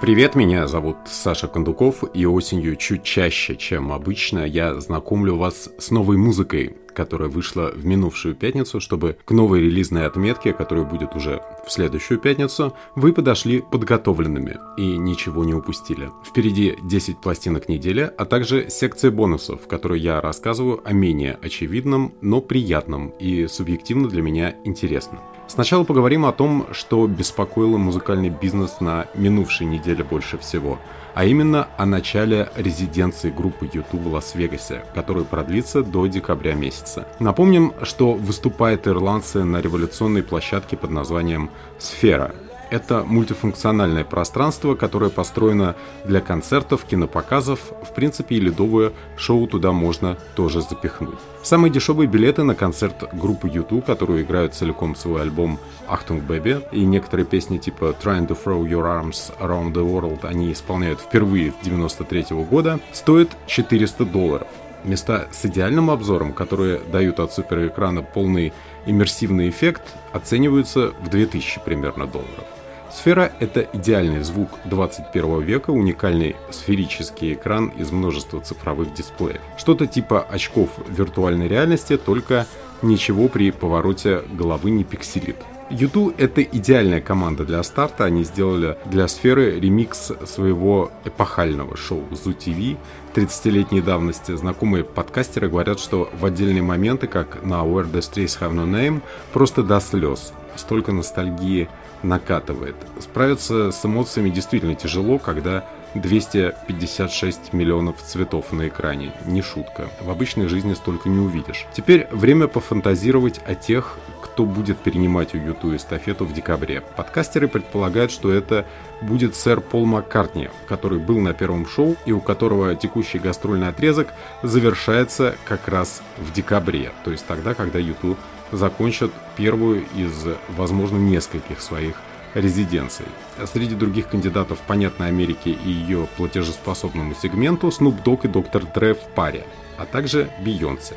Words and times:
Привет, 0.00 0.34
меня 0.34 0.66
зовут 0.68 0.96
Саша 1.04 1.48
Кондуков, 1.48 2.02
и 2.14 2.24
осенью 2.24 2.76
чуть 2.76 3.02
чаще, 3.02 3.56
чем 3.56 3.92
обычно, 3.92 4.46
я 4.46 4.80
знакомлю 4.80 5.36
вас 5.36 5.68
с 5.78 5.90
новой 5.90 6.16
музыкой, 6.16 6.78
которая 6.94 7.28
вышла 7.28 7.72
в 7.74 7.84
минувшую 7.84 8.34
пятницу, 8.34 8.80
чтобы 8.80 9.18
к 9.26 9.32
новой 9.32 9.60
релизной 9.60 10.06
отметке, 10.06 10.54
которая 10.54 10.86
будет 10.86 11.14
уже 11.14 11.42
в 11.66 11.70
следующую 11.70 12.18
пятницу, 12.18 12.74
вы 12.94 13.12
подошли 13.12 13.60
подготовленными 13.60 14.56
и 14.78 14.96
ничего 14.96 15.44
не 15.44 15.52
упустили. 15.52 16.10
Впереди 16.24 16.74
10 16.84 17.20
пластинок 17.20 17.68
недели, 17.68 18.10
а 18.16 18.24
также 18.24 18.70
секция 18.70 19.10
бонусов, 19.10 19.64
в 19.64 19.68
которой 19.68 20.00
я 20.00 20.22
рассказываю 20.22 20.80
о 20.88 20.94
менее 20.94 21.38
очевидном, 21.42 22.14
но 22.22 22.40
приятном 22.40 23.10
и 23.18 23.46
субъективно 23.46 24.08
для 24.08 24.22
меня 24.22 24.56
интересном. 24.64 25.20
Сначала 25.48 25.84
поговорим 25.84 26.26
о 26.26 26.32
том, 26.32 26.66
что 26.72 27.06
беспокоило 27.06 27.76
музыкальный 27.76 28.30
бизнес 28.30 28.80
на 28.80 29.06
минувшей 29.14 29.66
неделе 29.66 30.02
больше 30.02 30.38
всего, 30.38 30.78
а 31.14 31.24
именно 31.24 31.68
о 31.78 31.86
начале 31.86 32.50
резиденции 32.56 33.30
группы 33.30 33.68
YouTube 33.72 34.02
в 34.02 34.12
Лас-Вегасе, 34.12 34.84
которая 34.94 35.24
продлится 35.24 35.82
до 35.82 36.06
декабря 36.06 36.54
месяца. 36.54 37.06
Напомним, 37.20 37.72
что 37.82 38.12
выступают 38.12 38.86
ирландцы 38.86 39.44
на 39.44 39.60
революционной 39.60 40.22
площадке 40.22 40.76
под 40.76 40.90
названием 40.90 41.50
«Сфера», 41.78 42.34
это 42.70 43.04
мультифункциональное 43.04 44.04
пространство, 44.04 44.74
которое 44.74 45.10
построено 45.10 45.76
для 46.04 46.20
концертов, 46.20 46.84
кинопоказов, 46.84 47.60
в 47.82 47.94
принципе 47.94 48.36
и 48.36 48.40
ледовое 48.40 48.92
шоу 49.16 49.46
туда 49.46 49.72
можно 49.72 50.16
тоже 50.34 50.62
запихнуть. 50.62 51.18
Самые 51.42 51.70
дешевые 51.70 52.08
билеты 52.08 52.42
на 52.42 52.54
концерт 52.54 53.08
группы 53.12 53.48
U2, 53.48 53.82
которую 53.82 54.22
играют 54.22 54.54
целиком 54.54 54.96
свой 54.96 55.22
альбом 55.22 55.58
Achtung 55.88 56.26
Baby, 56.26 56.64
и 56.72 56.84
некоторые 56.84 57.26
песни 57.26 57.58
типа 57.58 57.94
Trying 58.02 58.26
to 58.26 58.36
Throw 58.36 58.62
Your 58.64 58.84
Arms 58.84 59.32
Around 59.38 59.72
the 59.72 59.84
World 59.84 60.26
они 60.26 60.52
исполняют 60.52 61.00
впервые 61.00 61.52
с 61.52 61.64
93 61.64 62.32
-го 62.32 62.44
года, 62.44 62.80
стоят 62.92 63.28
400 63.46 64.04
долларов. 64.04 64.48
Места 64.84 65.26
с 65.32 65.44
идеальным 65.44 65.90
обзором, 65.90 66.32
которые 66.32 66.78
дают 66.78 67.18
от 67.18 67.32
суперэкрана 67.32 68.02
полный 68.02 68.52
иммерсивный 68.86 69.48
эффект, 69.48 69.82
оцениваются 70.12 70.92
в 71.00 71.08
2000 71.08 71.60
примерно 71.64 72.06
долларов. 72.06 72.55
Сфера— 72.96 73.30
это 73.40 73.68
идеальный 73.74 74.22
звук 74.22 74.48
21 74.64 75.42
века, 75.42 75.70
уникальный 75.70 76.34
сферический 76.50 77.34
экран 77.34 77.68
из 77.76 77.92
множества 77.92 78.40
цифровых 78.40 78.94
дисплеев. 78.94 79.42
Что-то 79.58 79.86
типа 79.86 80.22
очков 80.22 80.70
виртуальной 80.88 81.46
реальности, 81.46 81.98
только 81.98 82.46
ничего 82.80 83.28
при 83.28 83.50
повороте 83.50 84.22
головы 84.32 84.70
не 84.70 84.82
пикселит. 84.82 85.36
YouTube— 85.68 86.14
это 86.18 86.42
идеальная 86.42 87.02
команда 87.02 87.44
для 87.44 87.62
старта. 87.64 88.04
Они 88.04 88.24
сделали 88.24 88.78
для 88.86 89.08
сферы 89.08 89.60
ремикс 89.60 90.12
своего 90.24 90.90
эпохального 91.04 91.76
шоу 91.76 92.02
Zoo 92.12 92.34
TV 92.34 92.78
30-летней 93.14 93.82
давности. 93.82 94.34
Знакомые 94.34 94.84
подкастеры 94.84 95.50
говорят, 95.50 95.80
что 95.80 96.08
в 96.18 96.24
отдельные 96.24 96.62
моменты, 96.62 97.08
как 97.08 97.42
на 97.42 97.56
Where 97.56 97.90
the 97.92 97.98
Strays 97.98 98.40
Have 98.40 98.54
No 98.54 98.64
Name, 98.64 99.02
просто 99.34 99.62
до 99.62 99.80
слез. 99.80 100.32
Столько 100.56 100.92
ностальгии 100.92 101.68
накатывает. 102.02 102.76
Справиться 103.00 103.70
с 103.70 103.84
эмоциями 103.84 104.30
действительно 104.30 104.74
тяжело, 104.74 105.18
когда 105.18 105.64
256 105.94 107.52
миллионов 107.52 108.02
цветов 108.02 108.52
на 108.52 108.68
экране. 108.68 109.12
Не 109.24 109.42
шутка. 109.42 109.88
В 110.00 110.10
обычной 110.10 110.48
жизни 110.48 110.74
столько 110.74 111.08
не 111.08 111.18
увидишь. 111.18 111.66
Теперь 111.74 112.06
время 112.10 112.48
пофантазировать 112.48 113.40
о 113.46 113.54
тех, 113.54 113.98
кто 114.22 114.44
будет 114.44 114.76
перенимать 114.78 115.34
у 115.34 115.38
Юту 115.38 115.74
эстафету 115.74 116.26
в 116.26 116.32
декабре. 116.34 116.82
Подкастеры 116.96 117.48
предполагают, 117.48 118.12
что 118.12 118.30
это 118.30 118.66
будет 119.00 119.34
сэр 119.34 119.60
Пол 119.60 119.86
Маккартни, 119.86 120.50
который 120.68 120.98
был 120.98 121.20
на 121.20 121.32
первом 121.32 121.66
шоу 121.66 121.96
и 122.04 122.12
у 122.12 122.20
которого 122.20 122.74
текущий 122.74 123.18
гастрольный 123.18 123.68
отрезок 123.68 124.08
завершается 124.42 125.36
как 125.46 125.68
раз 125.68 126.02
в 126.18 126.32
декабре, 126.34 126.92
то 127.04 127.12
есть 127.12 127.26
тогда, 127.26 127.54
когда 127.54 127.78
Юту 127.78 128.16
закончат 128.52 129.10
первую 129.36 129.84
из, 129.96 130.12
возможно, 130.56 130.96
нескольких 130.96 131.60
своих 131.60 131.96
резиденций. 132.34 133.06
Среди 133.44 133.74
других 133.74 134.08
кандидатов 134.08 134.58
понятной 134.66 135.08
Америки 135.08 135.48
и 135.48 135.70
ее 135.70 136.06
платежеспособному 136.16 137.14
сегменту 137.14 137.68
Snoop 137.68 138.02
Dogg 138.04 138.24
и 138.24 138.28
Dr. 138.28 138.72
Dre 138.74 138.94
в 138.94 139.14
паре, 139.14 139.44
а 139.78 139.86
также 139.86 140.28
Бейонсе. 140.44 140.94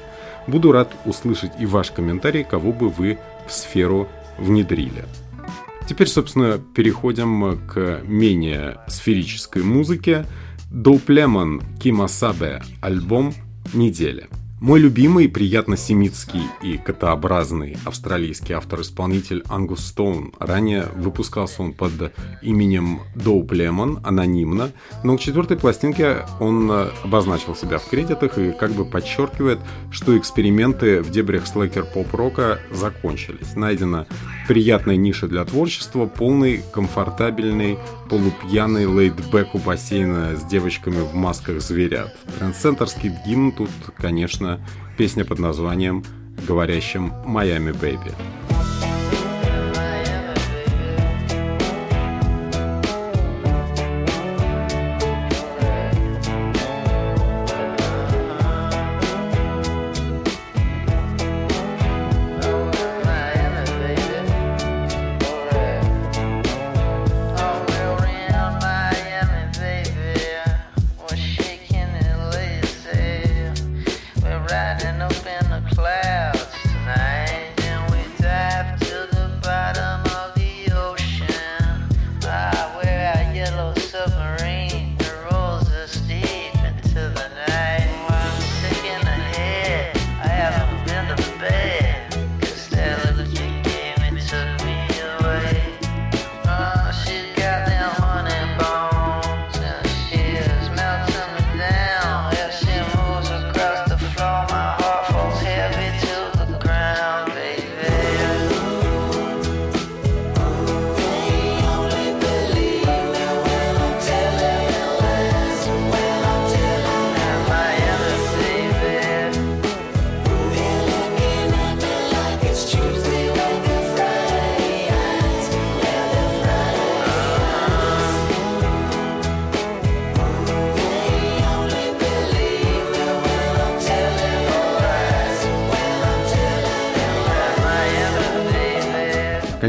Буду 0.47 0.71
рад 0.71 0.91
услышать 1.05 1.51
и 1.59 1.65
ваш 1.65 1.91
комментарий, 1.91 2.43
кого 2.43 2.73
бы 2.73 2.89
вы 2.89 3.19
в 3.47 3.53
сферу 3.53 4.07
внедрили. 4.37 5.05
Теперь, 5.87 6.07
собственно, 6.07 6.59
переходим 6.59 7.59
к 7.67 8.01
менее 8.03 8.77
сферической 8.87 9.63
музыке. 9.63 10.25
Dope 10.71 11.07
Lemon 11.07 11.63
Кима 11.79 12.07
Сабе 12.07 12.61
альбом 12.81 13.33
недели. 13.73 14.27
Мой 14.61 14.81
любимый, 14.81 15.29
приятно 15.29 15.77
семитский 15.77 16.41
и 16.61 16.77
котообразный 16.77 17.77
австралийский 17.85 18.51
автор-исполнитель 18.51 19.41
Ангус 19.47 19.87
Стоун. 19.87 20.33
Ранее 20.37 20.87
выпускался 20.95 21.63
он 21.63 21.71
под 21.71 22.11
именем 22.41 22.99
Доуп 23.15 23.53
Лемон, 23.53 24.01
анонимно, 24.03 24.71
но 25.05 25.15
к 25.15 25.21
четвертой 25.21 25.55
пластинке 25.55 26.25
он 26.41 26.69
обозначил 27.05 27.55
себя 27.55 27.77
в 27.77 27.87
кредитах 27.87 28.37
и 28.37 28.51
как 28.51 28.71
бы 28.71 28.83
подчеркивает, 28.83 29.59
что 29.91 30.17
эксперименты 30.17 31.01
в 31.01 31.09
дебрях 31.09 31.47
слэкер 31.47 31.85
поп-рока 31.85 32.59
закончились. 32.69 33.55
Найдена 33.55 34.07
приятная 34.49 34.97
ниша 34.97 35.29
для 35.29 35.45
творчества, 35.45 36.05
полный, 36.05 36.63
комфортабельный, 36.73 37.77
полупьяный 38.09 38.85
лейтбэк 38.85 39.55
у 39.55 39.59
бассейна 39.59 40.35
с 40.35 40.43
девочками 40.43 41.01
в 41.01 41.13
масках 41.13 41.61
зверят. 41.61 42.17
Трансцентрский 42.39 43.13
гимн 43.25 43.51
тут, 43.51 43.69
конечно, 43.95 44.59
песня 44.97 45.23
под 45.23 45.39
названием 45.39 46.03
«Говорящим 46.47 47.13
Майами 47.25 47.71
Бэйби». 47.71 48.48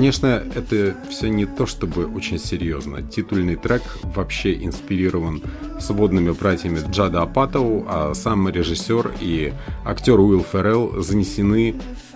Конечно, 0.00 0.42
это 0.54 0.96
все 1.10 1.28
не 1.28 1.44
то 1.44 1.66
чтобы 1.66 2.06
очень 2.06 2.38
серьезно. 2.38 3.02
Титульный 3.02 3.56
трек 3.56 3.82
вообще 4.02 4.54
инспирирован 4.64 5.42
сводными 5.78 6.30
братьями 6.30 6.78
Джада 6.90 7.20
Апатоу, 7.20 7.84
а 7.86 8.14
сам 8.14 8.48
режиссер 8.48 9.12
и 9.20 9.52
актер 9.84 10.18
Уилл 10.18 10.42
Феррелл 10.42 11.02
занесены 11.02 11.74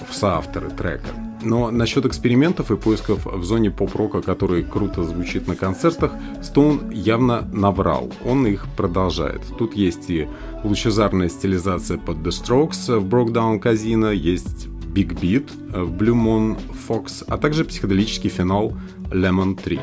в 0.09 0.15
соавторы 0.15 0.71
трека. 0.71 1.09
Но 1.43 1.71
насчет 1.71 2.07
экспериментов 2.07 2.71
и 2.71 2.77
поисков 2.79 3.27
в 3.27 3.45
зоне 3.45 3.71
поп-рока, 3.71 4.23
который 4.23 4.63
круто 4.63 5.05
звучит 5.05 5.47
на 5.47 5.55
концертах, 5.55 6.13
Стоун 6.43 6.91
явно 6.91 7.47
наврал. 7.53 8.11
Он 8.25 8.47
их 8.47 8.65
продолжает. 8.79 9.43
Тут 9.59 9.77
есть 9.77 10.09
и 10.09 10.27
лучезарная 10.65 11.29
стилизация 11.29 11.99
под 11.99 12.17
The 12.19 12.31
Strokes 12.31 12.99
в 12.99 13.15
Down 13.31 13.63
Casino, 13.63 14.15
есть 14.15 14.69
Big 14.95 15.13
Beat 15.21 15.51
в 15.73 15.91
Blue 15.93 16.15
Moon 16.15 16.57
Fox, 16.89 17.25
а 17.27 17.37
также 17.37 17.65
психоделический 17.65 18.31
финал 18.31 18.77
Lemon 19.11 19.57
Tree. 19.57 19.81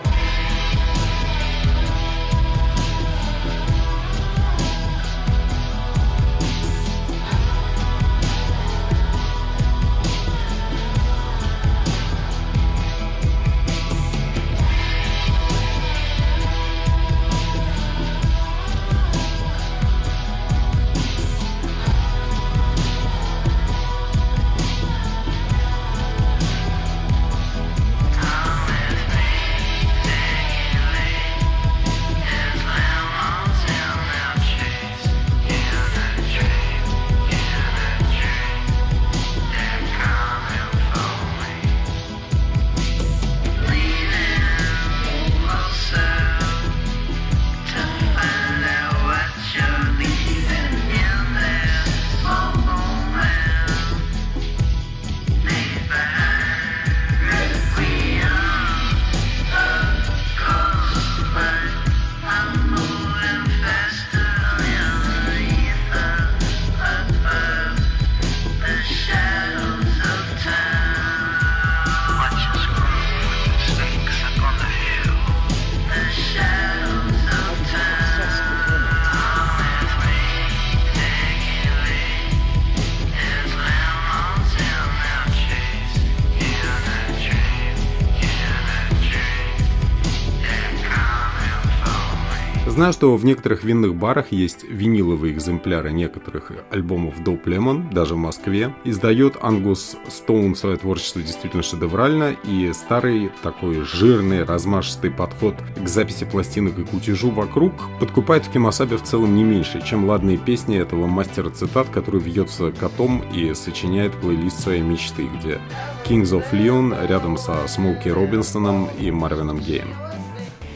Знаю, 92.82 92.94
что 92.94 93.16
в 93.16 93.24
некоторых 93.24 93.64
винных 93.64 93.94
барах 93.94 94.32
есть 94.32 94.64
виниловые 94.64 95.36
экземпляры 95.36 95.92
некоторых 95.92 96.52
альбомов 96.72 97.20
Dope 97.20 97.44
Lemon, 97.44 97.94
даже 97.94 98.16
в 98.16 98.18
Москве. 98.18 98.74
Издает 98.84 99.38
Ангус 99.40 99.98
Стоун 100.08 100.56
свое 100.56 100.78
творчество 100.78 101.22
действительно 101.22 101.62
шедеврально, 101.62 102.36
и 102.44 102.72
старый 102.74 103.30
такой 103.44 103.82
жирный, 103.82 104.46
размашистый 104.46 105.12
подход 105.12 105.54
к 105.78 105.88
записи 105.88 106.26
пластинок 106.26 106.80
и 106.80 106.84
кутежу 106.84 107.30
вокруг 107.30 107.74
подкупает 108.00 108.48
в 108.48 108.52
Кимасабе 108.52 108.98
в 108.98 109.04
целом 109.04 109.36
не 109.36 109.44
меньше, 109.44 109.84
чем 109.86 110.06
ладные 110.06 110.40
песни 110.40 110.76
этого 110.76 111.06
мастера 111.06 111.52
цитат, 111.52 111.88
который 111.90 112.20
вьется 112.20 112.72
котом 112.72 113.24
и 113.32 113.54
сочиняет 113.54 114.12
плейлист 114.14 114.60
своей 114.60 114.82
мечты, 114.82 115.30
где 115.38 115.62
Kings 116.10 116.32
of 116.32 116.46
Leon 116.52 117.08
рядом 117.08 117.38
со 117.38 117.68
Смоуки 117.68 118.10
Робинсоном 118.10 118.90
и 119.00 119.12
Марвином 119.12 119.60
Геем. 119.60 119.90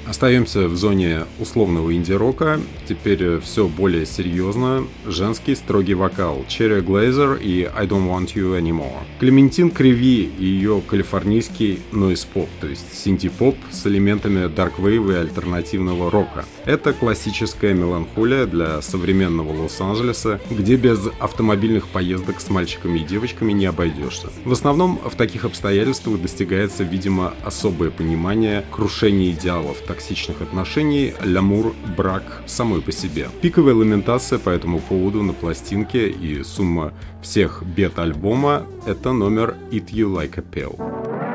Остаемся 0.07 0.67
в 0.67 0.75
зоне 0.75 1.25
условного 1.39 1.93
инди-рока. 1.95 2.59
Теперь 2.87 3.39
все 3.39 3.67
более 3.67 4.05
серьезно. 4.05 4.85
Женский 5.07 5.55
строгий 5.55 5.95
вокал. 5.95 6.45
Cherry 6.47 6.85
Glazer 6.85 7.41
и 7.41 7.63
I 7.63 7.87
Don't 7.87 8.07
Want 8.07 8.35
You 8.35 8.59
Anymore. 8.59 9.01
Клементин 9.19 9.71
Криви 9.71 10.31
и 10.37 10.45
ее 10.45 10.81
калифорнийский 10.87 11.79
нойз-поп, 11.91 12.47
то 12.61 12.67
есть 12.67 12.93
синти-поп 12.93 13.55
с 13.71 13.87
элементами 13.87 14.47
дарк-вейва 14.47 15.11
и 15.11 15.15
альтернативного 15.15 16.11
рока. 16.11 16.45
Это 16.65 16.93
классическая 16.93 17.73
меланхолия 17.73 18.45
для 18.45 18.83
современного 18.83 19.63
Лос-Анджелеса, 19.63 20.39
где 20.51 20.75
без 20.75 20.99
автомобильных 21.19 21.87
поездок 21.87 22.41
с 22.41 22.49
мальчиками 22.49 22.99
и 22.99 23.03
девочками 23.03 23.53
не 23.53 23.65
обойдешься. 23.65 24.29
В 24.43 24.51
основном 24.51 24.99
в 25.03 25.15
таких 25.15 25.45
обстоятельствах 25.45 26.21
достигается, 26.21 26.83
видимо, 26.83 27.33
особое 27.43 27.89
понимание 27.89 28.63
крушения 28.71 29.31
идеалов, 29.31 29.77
токсичных 29.95 30.41
отношений, 30.41 31.13
лямур, 31.23 31.73
брак 31.97 32.41
самой 32.45 32.81
по 32.81 32.91
себе. 32.91 33.29
Пиковая 33.41 33.73
ламентация 33.73 34.39
по 34.39 34.49
этому 34.49 34.79
поводу 34.79 35.23
на 35.23 35.33
пластинке 35.33 36.09
и 36.09 36.43
сумма 36.43 36.91
всех 37.21 37.63
бед 37.63 37.97
альбома— 37.97 38.63
это 38.85 39.13
номер 39.13 39.55
«Eat 39.71 39.91
You 39.91 40.13
Like 40.13 40.37
a 40.37 40.43
Pill». 40.43 41.34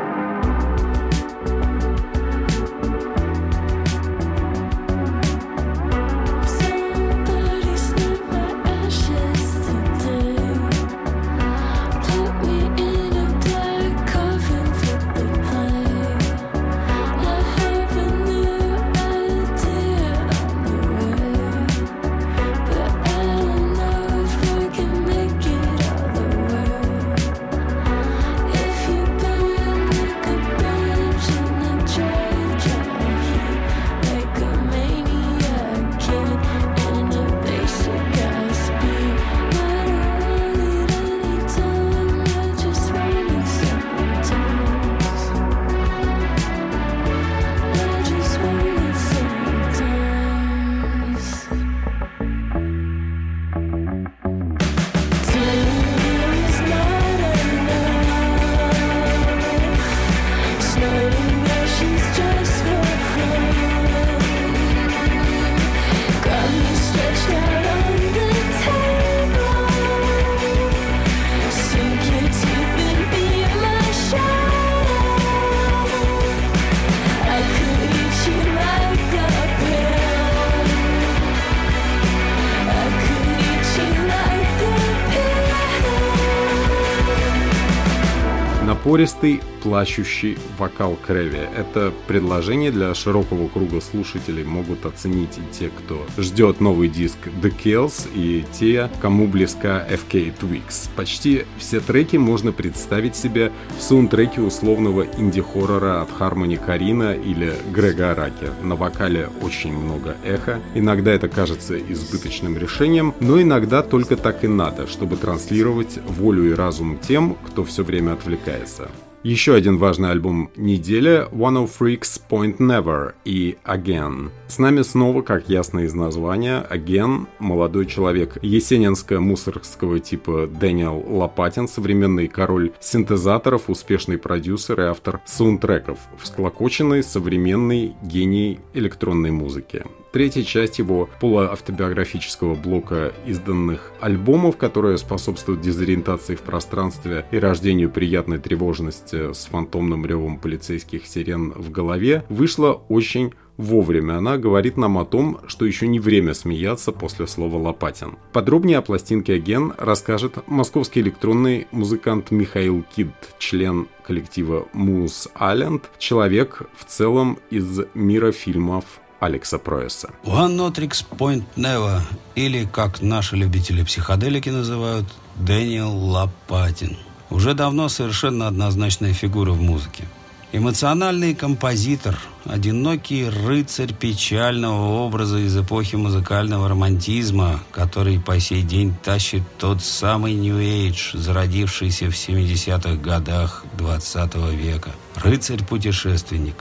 Напористый, 88.90 89.40
плачущий 89.62 90.38
вокал 90.58 90.96
Крэви. 91.06 91.48
Это 91.56 91.92
предложение 92.06 92.70
для 92.70 92.94
широкого 92.94 93.48
круга 93.48 93.80
слушателей 93.80 94.44
могут 94.44 94.86
оценить 94.86 95.38
и 95.38 95.58
те, 95.58 95.70
кто 95.70 96.06
ждет 96.18 96.60
новый 96.60 96.88
диск 96.88 97.18
The 97.42 97.52
Kills, 97.64 98.08
и 98.14 98.44
те, 98.52 98.90
кому 99.00 99.26
близка 99.26 99.86
FK 99.88 100.34
Twigs. 100.40 100.88
Почти 100.96 101.44
все 101.58 101.80
треки 101.80 102.16
можно 102.16 102.52
представить 102.52 103.16
себе 103.16 103.52
в 103.78 103.82
саундтреке 103.82 104.40
условного 104.40 105.06
инди-хоррора 105.18 106.02
от 106.02 106.10
Harmony 106.10 106.58
Карина 106.62 107.14
или 107.14 107.54
Грега 107.72 108.12
Араки. 108.12 108.50
На 108.62 108.76
вокале 108.76 109.28
очень 109.42 109.72
много 109.72 110.16
эхо. 110.24 110.60
Иногда 110.74 111.12
это 111.12 111.28
кажется 111.28 111.78
избыточным 111.78 112.56
решением, 112.56 113.14
но 113.20 113.40
иногда 113.40 113.82
только 113.82 114.16
так 114.16 114.44
и 114.44 114.48
надо, 114.48 114.86
чтобы 114.86 115.16
транслировать 115.16 115.98
волю 116.06 116.50
и 116.50 116.54
разум 116.54 116.98
тем, 116.98 117.36
кто 117.46 117.64
все 117.64 117.82
время 117.82 118.12
отвлекается. 118.12 118.90
Еще 119.22 119.54
один 119.54 119.76
важный 119.76 120.12
альбом 120.12 120.50
недели 120.56 121.28
One 121.30 121.62
of 121.62 121.70
Freaks 121.78 122.22
Point 122.26 122.56
Never 122.56 123.12
и 123.26 123.58
Again. 123.66 124.30
С 124.48 124.58
нами 124.58 124.80
снова, 124.80 125.20
как 125.20 125.50
ясно 125.50 125.80
из 125.80 125.92
названия, 125.92 126.66
Again– 126.70 127.26
молодой 127.38 127.84
человек 127.84 128.38
есенинско-мусоргского 128.40 130.00
типа 130.00 130.46
Дэниел 130.46 131.04
Лопатин, 131.06 131.68
современный 131.68 132.28
король 132.28 132.72
синтезаторов, 132.80 133.68
успешный 133.68 134.16
продюсер 134.16 134.80
и 134.80 134.84
автор 134.84 135.20
саундтреков, 135.26 135.98
всклокоченный 136.18 137.02
современный 137.02 137.96
гений 138.02 138.60
электронной 138.72 139.32
музыки 139.32 139.84
третья 140.12 140.42
часть 140.42 140.78
его 140.78 141.08
полуавтобиографического 141.20 142.54
блока 142.54 143.12
изданных 143.26 143.92
альбомов, 144.00 144.56
которая 144.56 144.96
способствует 144.96 145.60
дезориентации 145.60 146.34
в 146.34 146.40
пространстве 146.40 147.26
и 147.30 147.38
рождению 147.38 147.90
приятной 147.90 148.38
тревожности 148.38 149.32
с 149.32 149.46
фантомным 149.46 150.06
ревом 150.06 150.38
полицейских 150.38 151.06
сирен 151.06 151.52
в 151.52 151.70
голове, 151.70 152.24
вышла 152.28 152.72
очень 152.88 153.32
вовремя. 153.60 154.16
Она 154.16 154.38
говорит 154.38 154.76
нам 154.76 154.96
о 154.98 155.04
том, 155.04 155.40
что 155.46 155.66
еще 155.66 155.86
не 155.86 156.00
время 156.00 156.34
смеяться 156.34 156.92
после 156.92 157.26
слова 157.26 157.58
«Лопатин». 157.58 158.16
Подробнее 158.32 158.78
о 158.78 158.82
пластинке 158.82 159.34
«Аген» 159.34 159.74
расскажет 159.76 160.38
московский 160.46 161.00
электронный 161.00 161.66
музыкант 161.70 162.30
Михаил 162.30 162.84
Кид, 162.96 163.08
член 163.38 163.88
коллектива 164.02 164.66
Муз 164.72 165.28
Айленд, 165.34 165.90
человек 165.98 166.62
в 166.76 166.86
целом 166.86 167.38
из 167.50 167.80
мира 167.94 168.32
фильмов 168.32 168.84
Алекса 169.20 169.58
Проэса. 169.58 170.10
One 170.24 170.56
Notrix 170.56 171.04
Point 171.10 171.44
Never, 171.56 172.00
или, 172.34 172.64
как 172.64 173.02
наши 173.02 173.36
любители 173.36 173.82
психоделики 173.84 174.48
называют, 174.48 175.06
Дэниел 175.36 175.94
Лопатин. 175.94 176.96
Уже 177.28 177.54
давно 177.54 177.88
совершенно 177.88 178.48
однозначная 178.48 179.12
фигура 179.12 179.52
в 179.52 179.60
музыке. 179.60 180.04
Эмоциональный 180.52 181.32
композитор, 181.32 182.18
одинокий 182.44 183.28
рыцарь 183.28 183.94
печального 183.94 185.04
образа 185.04 185.38
из 185.38 185.56
эпохи 185.56 185.94
музыкального 185.94 186.68
романтизма, 186.68 187.60
который 187.70 188.18
по 188.18 188.40
сей 188.40 188.62
день 188.62 188.92
тащит 189.04 189.42
тот 189.58 189.80
самый 189.80 190.34
New 190.34 190.58
Age, 190.58 191.16
зародившийся 191.16 192.06
в 192.06 192.14
70-х 192.14 192.96
годах 192.96 193.64
20 193.78 194.34
века. 194.56 194.90
Рыцарь-путешественник, 195.14 196.56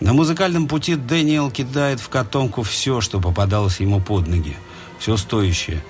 на 0.00 0.14
музыкальном 0.14 0.66
пути 0.66 0.96
Дэниел 0.96 1.50
кидает 1.50 2.00
в 2.00 2.08
котомку 2.08 2.62
все, 2.62 3.02
что 3.02 3.20
попадалось 3.20 3.80
ему 3.80 4.00
под 4.00 4.28
ноги. 4.28 4.56
Все 4.98 5.16
стоящее. 5.16 5.84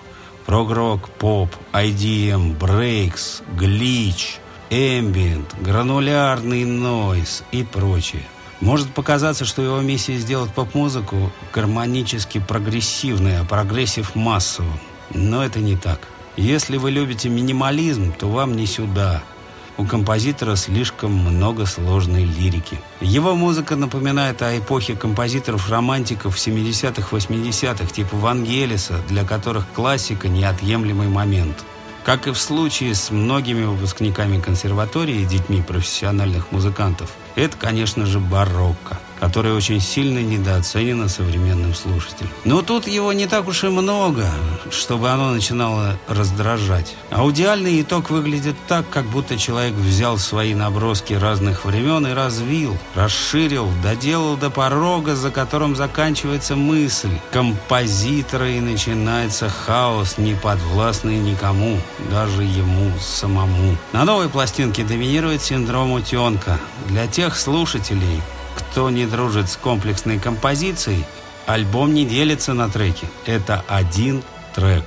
Прогрок, 0.46 1.08
поп, 1.10 1.54
IDM, 1.72 2.58
брейкс, 2.58 3.42
глич, 3.56 4.38
эмбиент, 4.68 5.54
гранулярный 5.60 6.64
noise 6.64 7.44
и 7.52 7.62
прочее. 7.62 8.24
Может 8.60 8.92
показаться, 8.92 9.44
что 9.44 9.62
его 9.62 9.80
миссия 9.80 10.18
сделать 10.18 10.52
поп-музыку 10.52 11.32
гармонически 11.54 12.38
прогрессивной, 12.40 13.38
а 13.38 13.44
прогрессив 13.44 14.16
массовым. 14.16 14.80
Но 15.14 15.44
это 15.44 15.60
не 15.60 15.76
так. 15.76 16.00
Если 16.36 16.78
вы 16.78 16.90
любите 16.90 17.28
минимализм, 17.28 18.12
то 18.12 18.28
вам 18.28 18.56
не 18.56 18.66
сюда– 18.66 19.22
у 19.76 19.84
композитора 19.84 20.56
слишком 20.56 21.12
много 21.12 21.66
сложной 21.66 22.24
лирики. 22.24 22.80
Его 23.00 23.34
музыка 23.34 23.76
напоминает 23.76 24.42
о 24.42 24.56
эпохе 24.58 24.94
композиторов-романтиков 24.94 26.36
70-х, 26.36 27.16
80-х, 27.16 27.86
типа 27.86 28.16
Вангелиса, 28.16 29.00
для 29.08 29.24
которых 29.24 29.66
классика– 29.74 30.28
неотъемлемый 30.28 31.08
момент. 31.08 31.64
Как 32.04 32.26
и 32.26 32.30
в 32.30 32.38
случае 32.38 32.94
с 32.94 33.10
многими 33.10 33.64
выпускниками 33.64 34.40
консерватории 34.40 35.20
и 35.20 35.26
детьми 35.26 35.62
профессиональных 35.62 36.50
музыкантов, 36.52 37.10
это, 37.36 37.56
конечно 37.56 38.06
же, 38.06 38.18
барокко– 38.18 38.98
которое 39.20 39.54
очень 39.54 39.80
сильно 39.80 40.18
недооценено 40.18 41.08
современным 41.08 41.74
слушателем. 41.74 42.30
Но 42.44 42.62
тут 42.62 42.88
его 42.88 43.12
не 43.12 43.26
так 43.26 43.46
уж 43.46 43.64
и 43.64 43.68
много, 43.68 44.26
чтобы 44.70 45.10
оно 45.10 45.30
начинало 45.30 45.98
раздражать. 46.08 46.96
Аудиальный 47.10 47.82
итог 47.82 48.10
выглядит 48.10 48.56
так, 48.66 48.88
как 48.88 49.04
будто 49.04 49.38
человек 49.38 49.74
взял 49.74 50.16
свои 50.18 50.54
наброски 50.54 51.12
разных 51.12 51.64
времен 51.66 52.06
и 52.06 52.14
развил, 52.14 52.76
расширил, 52.94 53.68
доделал 53.82 54.36
до 54.36 54.48
порога, 54.48 55.14
за 55.14 55.30
которым 55.30 55.76
заканчивается 55.76 56.56
мысль. 56.56 57.10
Композитора 57.30 58.50
и 58.50 58.60
начинается 58.60 59.50
хаос, 59.50 60.16
не 60.16 60.34
подвластный 60.34 61.18
никому, 61.18 61.78
даже 62.10 62.42
ему 62.42 62.90
самому. 62.98 63.76
На 63.92 64.04
новой 64.04 64.30
пластинке 64.30 64.82
доминирует 64.82 65.42
синдром 65.42 65.92
утенка. 65.92 66.58
Для 66.86 67.06
тех 67.06 67.36
слушателей, 67.36 68.22
кто 68.56 68.90
не 68.90 69.06
дружит 69.06 69.48
с 69.48 69.56
комплексной 69.56 70.18
композицией, 70.18 71.04
альбом 71.46 71.94
не 71.94 72.04
делится 72.04 72.54
на 72.54 72.68
треки. 72.68 73.08
Это 73.26 73.64
один 73.68 74.22
трек. 74.54 74.84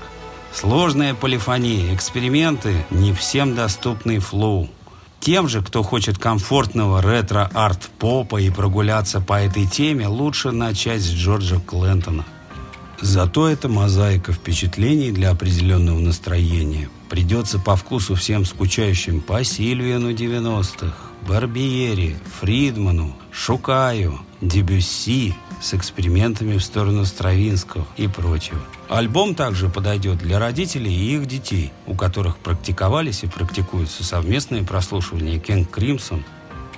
Сложная 0.54 1.14
полифония, 1.16 1.94
эксперименты, 1.96 2.86
не 2.92 3.14
всем 3.14 3.56
доступный 3.56 4.20
флоу. 4.20 4.70
Тем 5.20 5.48
же, 5.48 5.62
кто 5.62 5.84
хочет 5.84 6.18
комфортного 6.18 7.02
ретро-арт-попа 7.02 8.38
и 8.38 8.50
прогуляться 8.50 9.22
по 9.22 9.42
этой 9.42 9.66
теме, 9.66 10.08
лучше 10.08 10.52
начать 10.52 11.02
с 11.02 11.10
Джорджа 11.10 11.60
Клентона. 11.60 12.26
Зато 13.00 13.48
это 13.48 13.70
мозаика 13.70 14.32
впечатлений 14.34 15.12
для 15.12 15.32
определенного 15.32 16.00
настроения. 16.00 16.90
Придется 17.14 17.60
по 17.60 17.76
вкусу 17.76 18.16
всем 18.16 18.44
скучающим 18.44 19.22
по 19.22 19.44
Сильвиану 19.44 20.14
90-х, 20.14 20.96
Барбиери, 21.28 22.18
Фридману, 22.40 23.16
Шукаю, 23.32 24.20
Дебюсси 24.42 25.36
с 25.62 25.76
экспериментами 25.76 26.58
в 26.58 26.64
сторону 26.64 27.06
Стравинского 27.06 27.86
и 27.98 28.08
прочего. 28.08 28.58
Альбом 28.90 29.36
также 29.36 29.70
подойдет 29.70 30.18
для 30.18 30.40
родителей 30.40 30.92
и 30.92 31.16
их 31.18 31.28
детей, 31.28 31.72
у 31.86 31.94
которых 31.94 32.40
практиковались 32.40 33.22
и 33.22 33.28
практикуются 33.28 34.04
совместные 34.04 34.64
прослушивания 34.64 35.38
Кен 35.38 35.66
Кримсон, 35.66 36.24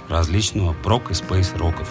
различного 0.10 0.74
прок 0.74 1.12
и 1.12 1.14
спейс-роков. 1.14 1.88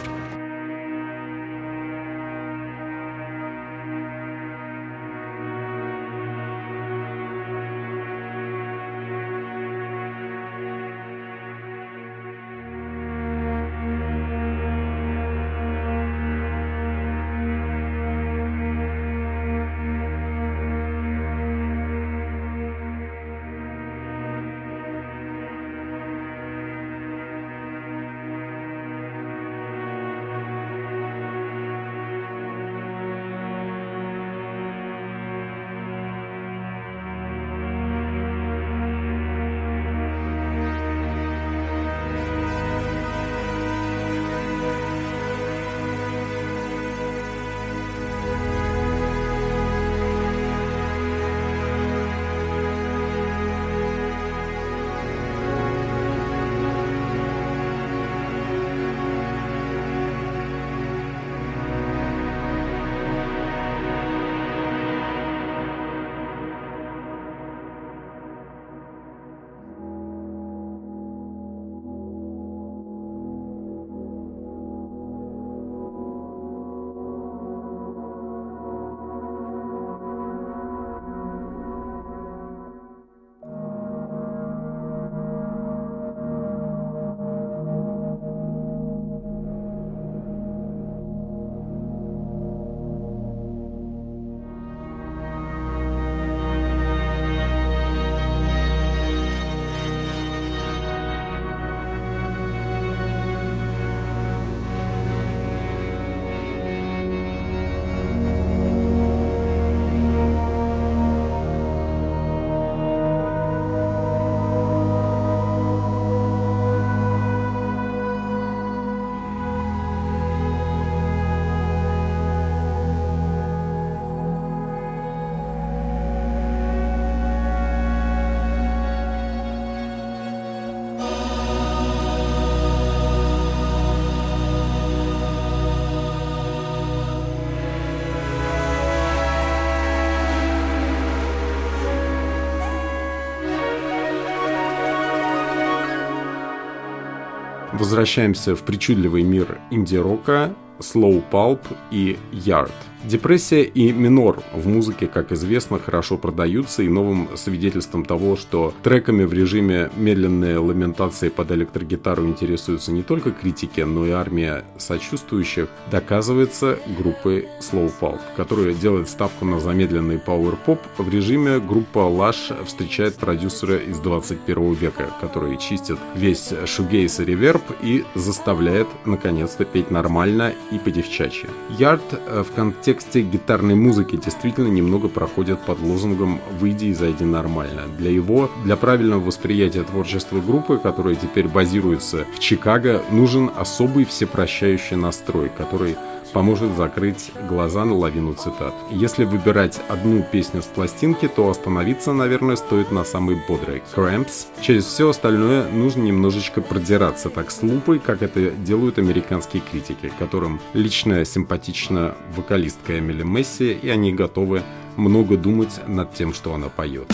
Возвращаемся 147.94 148.56
в 148.56 148.62
причудливый 148.62 149.22
мир 149.22 149.60
инди-рока, 149.70 150.52
слоу 150.80 151.20
палп 151.30 151.60
и 151.92 152.18
ярд– 152.32 152.72
Депрессия 153.04 153.64
и 153.64 153.92
минор 153.92 154.42
в 154.54 154.66
музыке, 154.66 155.06
как 155.06 155.30
известно, 155.30 155.78
хорошо 155.78 156.16
продаются 156.16 156.82
и 156.82 156.88
новым 156.88 157.28
свидетельством 157.36 158.02
того, 158.02 158.34
что 158.34 158.72
треками 158.82 159.24
в 159.24 159.32
режиме 159.34 159.90
медленной 159.94 160.56
ламентации 160.56 161.28
под 161.28 161.50
электрогитару 161.50 162.26
интересуются 162.26 162.92
не 162.92 163.02
только 163.02 163.30
критики, 163.30 163.82
но 163.82 164.06
и 164.06 164.10
армия 164.10 164.64
сочувствующих, 164.78 165.68
доказывается 165.90 166.78
группой 166.98 167.46
Slow 167.60 167.92
Pulp, 168.00 168.20
которая 168.38 168.72
делает 168.72 169.10
ставку 169.10 169.44
на 169.44 169.60
замедленный 169.60 170.18
пауэр-поп. 170.18 170.80
В 170.96 171.08
режиме 171.10 171.58
группа 171.58 171.98
Lush 171.98 172.64
встречает 172.64 173.16
продюсера 173.16 173.76
из 173.76 173.98
21 173.98 174.72
века, 174.72 175.10
который 175.20 175.58
чистит 175.58 175.98
весь 176.14 176.54
шугейс 176.64 177.20
и 177.20 177.24
реверб 177.26 177.64
и 177.82 178.02
заставляет 178.14 178.88
наконец-то 179.04 179.66
петь 179.66 179.90
нормально 179.90 180.54
и 180.72 180.78
по-девчачьи. 180.78 181.50
Ярд 181.76 182.02
э, 182.12 182.42
в 182.42 182.54
контексте 182.54 182.93
тексте 182.94 183.22
гитарной 183.22 183.74
музыки 183.74 184.16
действительно 184.16 184.68
немного 184.68 185.08
проходят 185.08 185.60
под 185.66 185.80
лозунгом 185.80 186.40
«выйди 186.60 186.86
и 186.86 186.94
зайди 186.94 187.24
нормально». 187.24 187.82
Для 187.98 188.10
его, 188.12 188.48
для 188.64 188.76
правильного 188.76 189.20
восприятия 189.20 189.82
творчества 189.82 190.40
группы, 190.40 190.78
которая 190.78 191.16
теперь 191.16 191.48
базируется 191.48 192.24
в 192.36 192.38
Чикаго, 192.38 193.02
нужен 193.10 193.50
особый 193.56 194.04
всепрощающий 194.04 194.96
настрой, 194.96 195.50
который 195.58 195.96
поможет 196.34 196.76
закрыть 196.76 197.30
глаза 197.48 197.84
на 197.84 197.94
лавину 197.94 198.34
цитат. 198.34 198.74
Если 198.90 199.24
выбирать 199.24 199.80
одну 199.88 200.22
песню 200.22 200.60
с 200.60 200.66
пластинки, 200.66 201.28
то 201.28 201.48
остановиться, 201.48 202.12
наверное, 202.12 202.56
стоит 202.56 202.90
на 202.90 203.04
самой 203.04 203.40
бодрой 203.48 203.82
«Cramps». 203.94 204.46
Через 204.60 204.84
все 204.84 205.08
остальное 205.08 205.70
нужно 205.70 206.02
немножечко 206.02 206.60
продираться 206.60 207.30
так 207.30 207.50
с 207.50 207.62
лупой, 207.62 208.00
как 208.00 208.22
это 208.22 208.50
делают 208.50 208.98
американские 208.98 209.62
критики, 209.62 210.12
которым 210.18 210.60
лично 210.74 211.24
симпатична 211.24 212.16
вокалистка 212.36 212.98
Эмили 212.98 213.22
Месси, 213.22 213.72
и 213.72 213.88
они 213.88 214.12
готовы 214.12 214.62
много 214.96 215.36
думать 215.36 215.80
над 215.86 216.14
тем, 216.14 216.34
что 216.34 216.52
она 216.52 216.68
поет. 216.68 217.10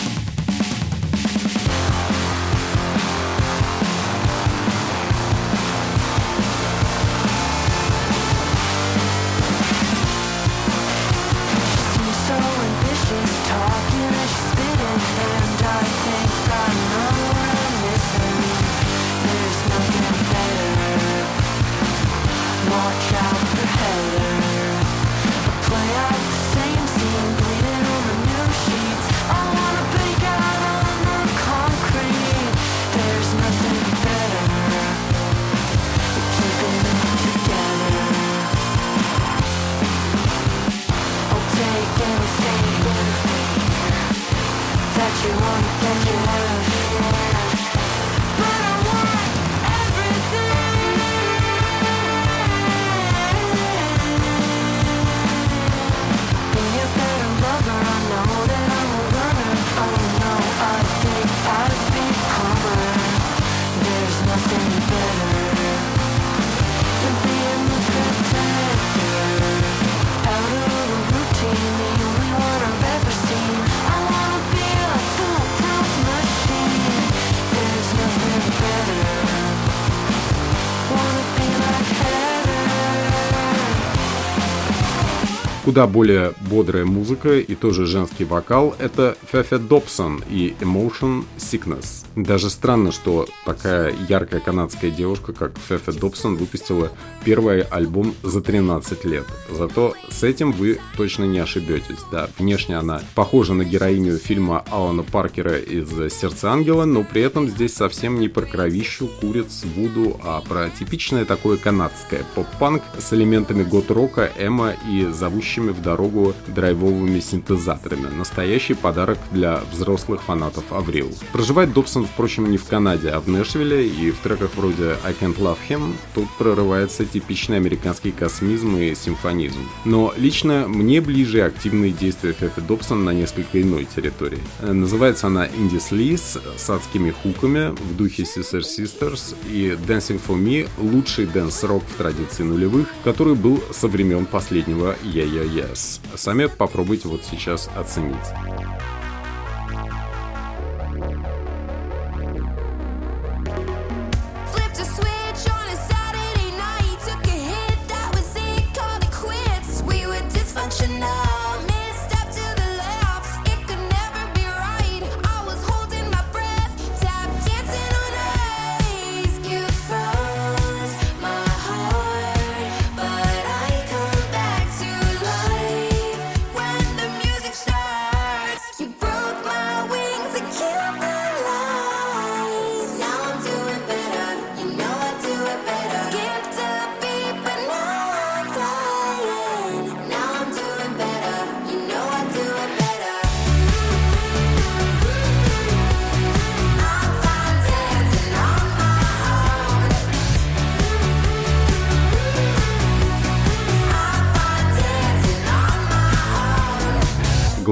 Куда 85.71 85.87
более 85.87 86.33
бодрая 86.51 86.85
музыка 86.85 87.39
и 87.39 87.55
тоже 87.55 87.87
женский 87.87 88.25
вокал– 88.25 88.75
это 88.81 89.17
Фефе 89.31 89.59
Добсон 89.59 90.21
и 90.29 90.53
Emotion 90.59 91.25
Sickness. 91.39 92.07
Даже 92.17 92.51
странно, 92.51 92.91
что 92.91 93.29
такая 93.47 93.95
яркая 94.09 94.41
канадская 94.41 94.91
девушка, 94.91 95.33
как 95.33 95.53
Фефе 95.69 95.93
Добсон, 95.93 96.35
выпустила 96.35 96.91
первый 97.25 97.61
альбом 97.63 98.17
за 98.25 98.41
13 98.41 99.05
лет. 99.05 99.25
Зато 99.49 99.95
с 100.11 100.25
этим 100.25 100.51
вы 100.51 100.81
точно 100.97 101.23
не 101.23 101.39
ошибетесь. 101.39 101.99
Да, 102.11 102.29
внешне 102.37 102.77
она 102.77 103.01
похожа 103.15 103.55
на 103.55 103.63
героиню 103.63 104.19
фильма 104.19 104.65
Алана 104.71 105.05
Паркера 105.05 105.57
из 105.57 105.89
«Сердца 106.13 106.51
ангела», 106.51 106.85
но 106.85 107.05
при 107.05 107.23
этом 107.23 107.49
здесь 107.49 107.75
совсем 107.75 108.19
не 108.19 108.27
про 108.27 108.43
кровищу, 108.43 109.09
куриц, 109.21 109.63
вуду, 109.77 110.21
а 110.25 110.41
про 110.41 110.69
типичное 110.71 111.25
такое 111.25 111.59
канадское 111.59 112.25
поп-панк 112.35 112.83
с 112.99 113.13
элементами 113.13 113.63
гот-рока, 113.63 114.33
эмо 114.37 114.75
и 114.91 115.07
зовущими 115.07 115.70
в 115.73 115.83
дорогу 115.83 116.35
драйвовыми 116.47 117.21
синтезаторами. 117.21 118.07
Настоящий 118.15 118.75
подарок 118.75 119.19
для 119.33 119.61
взрослых 119.73 120.23
фанатов 120.23 120.65
Аврил. 120.71 121.11
Проживает 121.33 121.73
Добсон, 121.73 122.07
впрочем, 122.07 122.51
не 122.51 122.59
в 122.59 122.65
Канаде, 122.65 123.09
а 123.09 123.21
в 123.21 123.29
Нэшвилле, 123.29 123.87
и 123.87 124.11
в 124.11 124.19
треках 124.19 124.51
вроде 124.57 124.97
I 125.05 125.15
Can't 125.21 125.39
Love 125.39 125.59
Him 125.69 125.95
тут 126.15 126.29
прорывается 126.39 127.05
типичный 127.05 127.57
американский 127.57 128.13
космизм 128.13 128.77
и 128.77 128.95
симфонизм. 128.95 129.61
Но 129.85 130.13
лично 130.17 130.67
мне 130.69 131.01
ближе 131.01 131.43
активные 131.43 131.93
действия 131.93 132.33
Фефи 132.33 132.61
Добсон 132.61 133.05
на 133.05 133.11
несколько 133.11 133.61
иной 133.61 133.87
территории. 133.95 134.41
Называется 134.63 135.27
она 135.27 135.47
Indie 135.47 135.81
Sleaze 135.81 136.41
с 136.57 136.71
адскими 136.71 137.11
хуками 137.11 137.71
в 137.71 137.97
духе 137.97 138.23
Scissor 138.23 138.61
Sisters 138.61 139.35
и 139.51 139.77
Dancing 139.87 140.21
for 140.27 140.37
Me— 140.37 140.69
лучший 140.79 141.27
дэнс-рок 141.27 141.83
в 141.85 141.97
традиции 141.97 142.43
нулевых, 142.43 142.89
который 143.05 143.35
был 143.35 143.63
со 143.73 143.89
времен 143.89 144.27
последнего 144.27 144.97
Yeah 145.03 145.31
Yes. 145.51 146.01
Сами 146.17 146.47
попробуйте 146.47 147.09
вот 147.09 147.25
сейчас 147.25 147.69
оценить. 147.75 148.17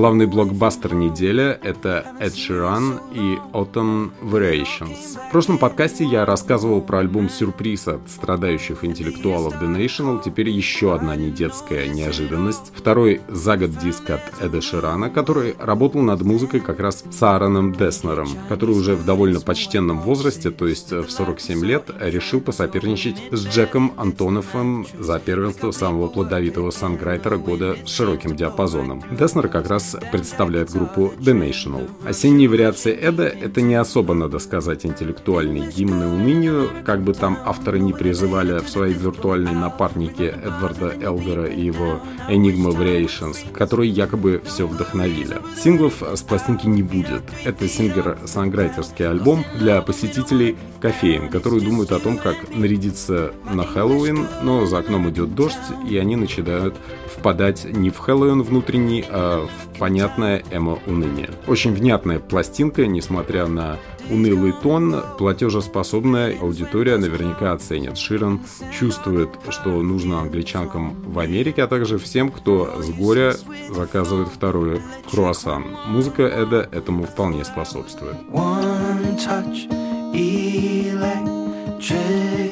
Главный 0.08 0.24
блокбастер 0.24 0.94
недели— 0.94 1.58
это 1.62 2.14
Ed 2.18 2.32
Sheeran 2.32 2.98
и 3.12 3.38
Autumn 3.52 4.10
Variations. 4.22 5.18
В 5.28 5.30
прошлом 5.32 5.58
подкасте 5.58 6.02
я 6.06 6.24
рассказывал 6.24 6.80
про 6.80 7.00
альбом 7.00 7.28
«Сюрприз» 7.28 7.88
от 7.88 8.08
страдающих 8.08 8.86
интеллектуалов 8.86 9.62
The 9.62 9.68
National. 9.68 10.22
Теперь 10.24 10.48
еще 10.48 10.94
одна 10.94 11.14
недетская 11.14 11.88
неожиданность. 11.88 12.72
Второй 12.74 13.20
за 13.28 13.58
год 13.58 13.76
диск 13.76 14.08
от 14.08 14.22
Эда 14.40 14.62
Ширана, 14.62 15.10
который 15.10 15.54
работал 15.58 16.00
над 16.00 16.22
музыкой 16.22 16.60
как 16.60 16.80
раз 16.80 17.04
с 17.10 17.22
Аароном 17.22 17.74
Деснером, 17.74 18.30
который 18.48 18.74
уже 18.74 18.94
в 18.94 19.04
довольно 19.04 19.40
почтенном 19.40 20.00
возрасте, 20.00 20.50
то 20.50 20.66
есть 20.66 20.90
в 20.90 21.10
47 21.10 21.62
лет, 21.66 21.90
решил 22.00 22.40
посоперничать 22.40 23.22
с 23.30 23.46
Джеком 23.46 23.92
Антоновым 23.98 24.86
за 24.98 25.18
первенство 25.18 25.70
самого 25.70 26.08
плодовитого 26.08 26.70
санграйтера 26.70 27.36
года 27.36 27.76
с 27.84 27.90
широким 27.90 28.36
диапазоном. 28.36 29.02
Деснер 29.10 29.48
как 29.48 29.68
раз 29.68 29.97
представляет 30.12 30.70
группу 30.70 31.12
The 31.18 31.34
National. 31.38 31.88
Осенние 32.04 32.48
вариации 32.48 32.92
Эда— 32.92 33.24
это 33.42 33.60
не 33.60 33.74
особо, 33.74 34.14
надо 34.14 34.38
сказать, 34.38 34.86
интеллектуальные 34.86 35.70
гимны 35.70 36.06
унынию, 36.06 36.70
как 36.84 37.02
бы 37.02 37.14
там 37.14 37.38
авторы 37.44 37.78
не 37.78 37.92
призывали 37.92 38.58
в 38.60 38.68
своей 38.68 38.94
виртуальной 38.94 39.52
напарнике 39.52 40.26
Эдварда 40.26 40.94
Элгера 41.00 41.46
и 41.46 41.60
его 41.60 42.00
Enigma 42.28 42.76
Variations, 42.76 43.38
которые 43.52 43.90
якобы 43.90 44.42
все 44.44 44.66
вдохновили. 44.66 45.36
Синглов 45.56 46.02
с 46.02 46.22
пластинки 46.22 46.66
не 46.66 46.82
будет. 46.82 47.22
Это 47.44 47.68
сингер-санграйтерский 47.68 49.08
альбом 49.08 49.44
для 49.58 49.82
посетителей 49.82 50.56
кофеин, 50.80 51.28
которые 51.28 51.60
думают 51.62 51.92
о 51.92 51.98
том, 51.98 52.18
как 52.18 52.36
нарядиться 52.54 53.32
на 53.52 53.64
Хэллоуин, 53.64 54.26
но 54.42 54.66
за 54.66 54.78
окном 54.78 55.08
идет 55.10 55.34
дождь, 55.34 55.56
и 55.88 55.96
они 55.96 56.16
начинают 56.16 56.74
впадать 57.18 57.64
не 57.64 57.90
в 57.90 57.98
Хэллоуин 57.98 58.42
внутренний, 58.42 59.04
а 59.08 59.46
в 59.46 59.78
понятное 59.78 60.42
эмо-уныние. 60.50 61.30
Очень 61.46 61.74
внятная 61.74 62.18
пластинка, 62.20 62.86
несмотря 62.86 63.46
на 63.46 63.76
унылый 64.10 64.52
тон, 64.62 65.02
платежеспособная 65.18 66.38
аудитория 66.40 66.96
наверняка 66.96 67.52
оценит. 67.52 67.98
Ширен 67.98 68.40
чувствует, 68.78 69.28
что 69.50 69.82
нужно 69.82 70.20
англичанкам 70.20 70.94
в 71.02 71.18
Америке, 71.18 71.64
а 71.64 71.66
также 71.66 71.98
всем, 71.98 72.30
кто 72.30 72.80
с 72.80 72.88
горя 72.90 73.34
заказывает 73.70 74.28
вторую 74.28 74.80
круассан. 75.10 75.64
Музыка 75.88 76.22
Эда 76.22 76.68
этому 76.72 77.04
вполне 77.04 77.44
способствует. 77.44 78.14
One 78.30 79.18
touch, 79.18 79.68
electric 80.14 81.38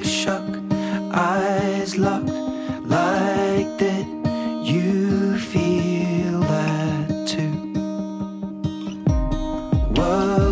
shock, 0.04 0.60
eyes 1.12 1.96
locked 1.96 2.30
like 2.88 3.35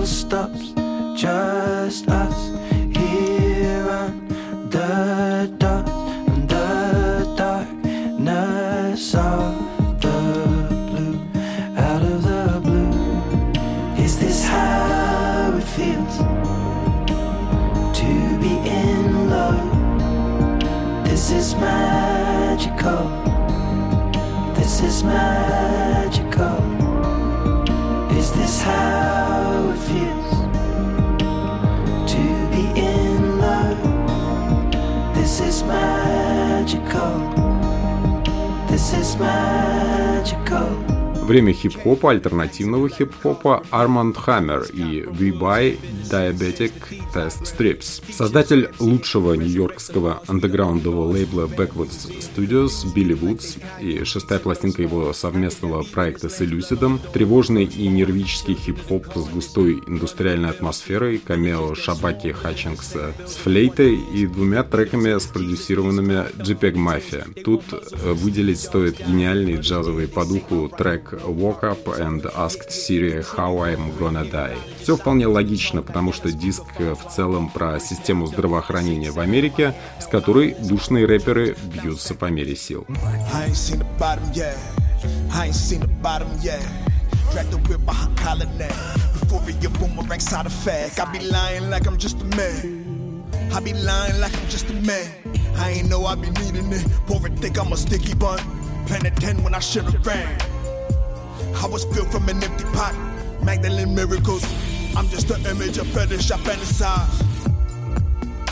stops, 0.06 0.72
just 1.16 2.08
us 2.08 2.48
here 2.94 3.88
on 3.90 4.68
Время 41.24 41.54
хип-хопа, 41.54 42.10
альтернативного 42.10 42.90
хип-хопа 42.90 43.62
Арманд 43.70 44.18
Хаммер 44.18 44.64
и 44.74 45.04
We 45.04 45.32
Buy 45.32 45.78
Diabetic 46.10 46.72
Test 47.14 47.44
Strips. 47.44 48.02
Создатель 48.12 48.70
лучшего 48.80 49.34
нью-йоркского 49.34 50.22
андеграундового 50.26 51.12
лейбла 51.12 51.46
Backwoods 51.46 52.10
Studios 52.18 52.92
Билли 52.92 53.14
Вудс 53.14 53.56
и 53.80 54.02
шестая 54.04 54.40
пластинка 54.40 54.82
его 54.82 55.12
совместного 55.12 55.84
проекта 55.84 56.28
с 56.28 56.40
Elucidum, 56.40 56.98
тревожный 57.12 57.64
и 57.64 57.86
нервический 57.86 58.54
хип-хоп 58.54 59.06
с 59.14 59.28
густой 59.28 59.80
индустриальной 59.86 60.50
атмосферой, 60.50 61.18
камео 61.18 61.74
Шабаки 61.76 62.32
Хатчингса 62.32 63.14
с 63.24 63.36
флейтой 63.36 63.94
и 63.94 64.26
двумя 64.26 64.64
треками, 64.64 65.16
спродюсированными 65.18 66.32
JPEG 66.42 66.74
Mafia. 66.74 67.42
Тут 67.44 67.62
э, 67.72 68.12
выделить 68.12 68.60
стоит 68.60 68.98
гениальный 69.06 69.56
джазовый 69.56 70.08
по 70.08 70.24
духу 70.24 70.68
трек 70.76 71.12
Woke 71.12 71.60
Up 71.62 71.84
and 71.98 72.22
Asked 72.34 72.70
Siri 72.70 73.24
How 73.36 73.56
I'm 73.58 73.96
Gonna 73.98 74.28
Die. 74.28 74.56
Все 74.82 74.96
вполне 74.96 75.26
логично, 75.26 75.82
потому 75.82 76.12
что 76.12 76.32
диск 76.32 76.64
в 76.78 77.03
целом 77.04 77.50
про 77.50 77.80
систему 77.80 78.26
здравоохранения 78.26 79.10
в 79.10 79.20
Америке, 79.20 79.74
с 80.00 80.06
которой 80.06 80.54
душные 80.54 81.06
рэперы 81.06 81.56
бьются 81.64 82.14
по 82.14 82.26
мере 82.26 82.56
сил. 82.56 82.86
Drag 87.32 87.50
the 87.50 87.58
whip 87.68 87.84
behind. 87.84 88.14
Before 89.20 89.40
we 89.44 89.54
get 89.54 89.72
boomerang 89.80 90.20
side 90.20 90.46
effect. 90.46 91.00
I 91.00 91.10
be 91.10 91.18
lying 91.18 91.68
like 91.68 91.86
I'm 91.86 91.98
just 91.98 92.20
a 92.20 92.24
man. 92.36 93.24
I 93.52 93.60
be 93.60 93.72
lying 93.72 94.20
like 94.20 94.32
I'm 94.36 94.48
just 94.48 94.70
a 94.70 94.74
man. 94.74 95.10
I 95.56 95.70
ain't 95.70 95.88
know 95.88 96.04
I 96.06 96.14
be 96.14 96.30
needing 96.30 96.72
it. 96.72 96.86
Poor 97.06 97.18
think 97.20 97.58
I'm 97.58 97.72
a 97.72 97.76
sticky 97.76 98.14
bun. 98.14 98.38
Planet 98.86 99.16
10 99.16 99.42
when 99.42 99.54
I 99.54 99.58
shit 99.58 99.82
a 99.82 99.98
ran. 99.98 100.40
I 101.56 101.66
was 101.66 101.84
filled 101.84 102.12
from 102.12 102.28
an 102.28 102.42
empty 102.42 102.64
pot. 102.72 102.94
Magdalene 103.42 103.94
miracles. 103.94 104.44
I'm 104.96 105.08
just 105.08 105.30
an 105.30 105.44
image 105.46 105.78
of 105.78 105.88
fetish 105.88 106.30
I 106.30 106.36
fantasize. 106.38 107.34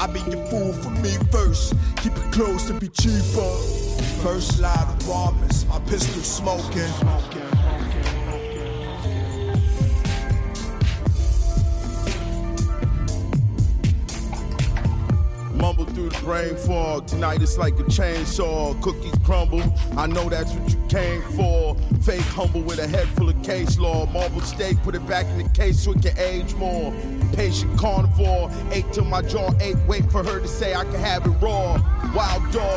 I 0.01 0.07
be 0.09 0.21
your 0.31 0.45
fool 0.47 0.73
for 0.73 0.91
me 0.91 1.17
first. 1.31 1.75
Keep 1.99 2.17
it 2.17 2.33
close 2.33 2.67
to 2.67 2.75
be 2.75 2.89
cheaper. 2.89 3.57
First 4.23 4.61
line 4.61 4.77
of 4.79 5.01
apartments, 5.03 5.65
my 5.67 5.79
pistol 5.81 6.23
smoking. 6.23 6.91
Mumble 15.63 15.85
through 15.85 16.09
the 16.09 16.19
brain 16.25 16.57
fog. 16.57 17.07
Tonight 17.07 17.41
it's 17.41 17.57
like 17.57 17.75
a 17.79 17.85
chainsaw. 17.85 18.75
Cookies 18.83 19.15
crumble. 19.25 19.63
I 19.97 20.09
know 20.09 20.29
that's 20.29 20.53
what 20.55 20.69
you 20.69 20.83
came 20.89 21.23
for. 21.37 21.77
Fake 22.03 22.29
humble 22.35 22.63
with 22.63 22.81
a 22.81 22.89
head 22.89 23.07
full 23.11 23.29
of 23.29 23.41
case 23.45 23.79
law. 23.79 24.07
Marble 24.07 24.41
steak, 24.41 24.77
put 24.83 24.97
it 24.97 25.07
back 25.07 25.25
in 25.27 25.39
the 25.39 25.49
case 25.51 25.79
so 25.79 25.93
it 25.93 26.03
can 26.03 26.19
age 26.19 26.53
more. 26.57 26.93
Patient 27.37 27.79
carnivore. 27.79 28.51
Ate 28.73 28.93
till 28.93 29.05
my 29.05 29.23
jaw 29.23 29.51
ate. 29.61 29.77
Wait 29.87 30.05
for 30.11 30.25
her 30.25 30.41
to 30.41 30.49
say 30.49 30.75
I 30.75 30.83
can 30.83 31.01
have 31.01 31.25
it 31.29 31.41
raw. 31.41 31.79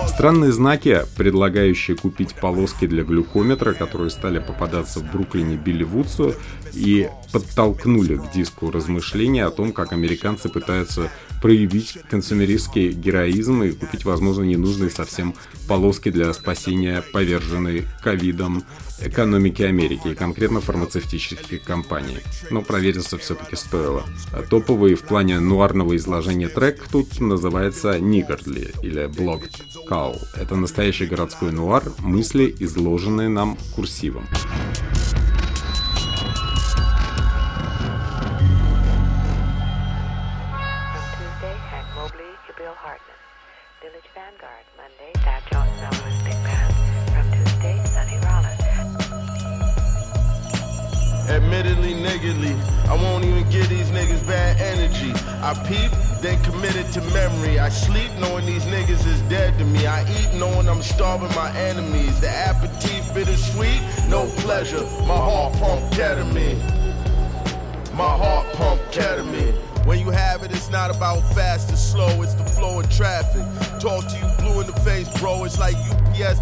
Странные 0.08 0.54
знаки, 0.54 1.02
предлагающие 1.18 1.98
купить 1.98 2.36
полоски 2.36 2.88
для 2.88 3.04
глюкометра, 3.04 3.74
которые 3.74 4.10
стали 4.10 4.40
попадаться 4.40 5.00
в 5.00 5.12
Бруклине 5.12 5.58
Билли 5.58 5.84
Вудсу 5.84 6.36
и 6.74 7.10
подтолкнули 7.34 8.16
к 8.16 8.32
диску 8.32 8.72
размышления 8.72 9.46
о 9.46 9.52
том, 9.52 9.74
как 9.74 9.92
американцы 9.92 10.48
пытаются 10.48 11.12
проявить 11.46 12.00
консумеристский 12.10 12.90
героизм 12.90 13.62
и 13.62 13.72
купить, 13.72 14.04
возможно, 14.04 14.42
ненужные 14.42 14.90
совсем 14.90 15.36
полоски 15.68 16.10
для 16.10 16.34
спасения 16.34 17.04
поверженной 17.14 17.86
ковидом 18.02 18.64
экономики 19.00 19.62
Америки 19.62 20.08
и 20.08 20.16
конкретно 20.16 20.60
фармацевтических 20.60 21.64
компаний. 21.64 22.18
Но 22.50 22.64
провериться 22.64 23.20
все-таки 23.20 23.56
стоило. 23.56 24.02
Топовый 24.50 24.96
в 24.96 25.04
плане 25.04 25.40
нуарного 25.40 25.96
изложения 25.98 26.50
трек 26.50 26.88
тут 26.92 27.20
называется 27.20 28.00
Niggardly 28.00 28.74
или 28.82 29.06
Blocked 29.08 29.62
Call. 29.88 30.18
Это 30.36 30.56
настоящий 30.56 31.06
городской 31.06 31.52
нуар, 31.52 31.84
мысли, 32.00 32.56
изложенные 32.58 33.30
нам 33.30 33.56
курсивом. 33.76 34.26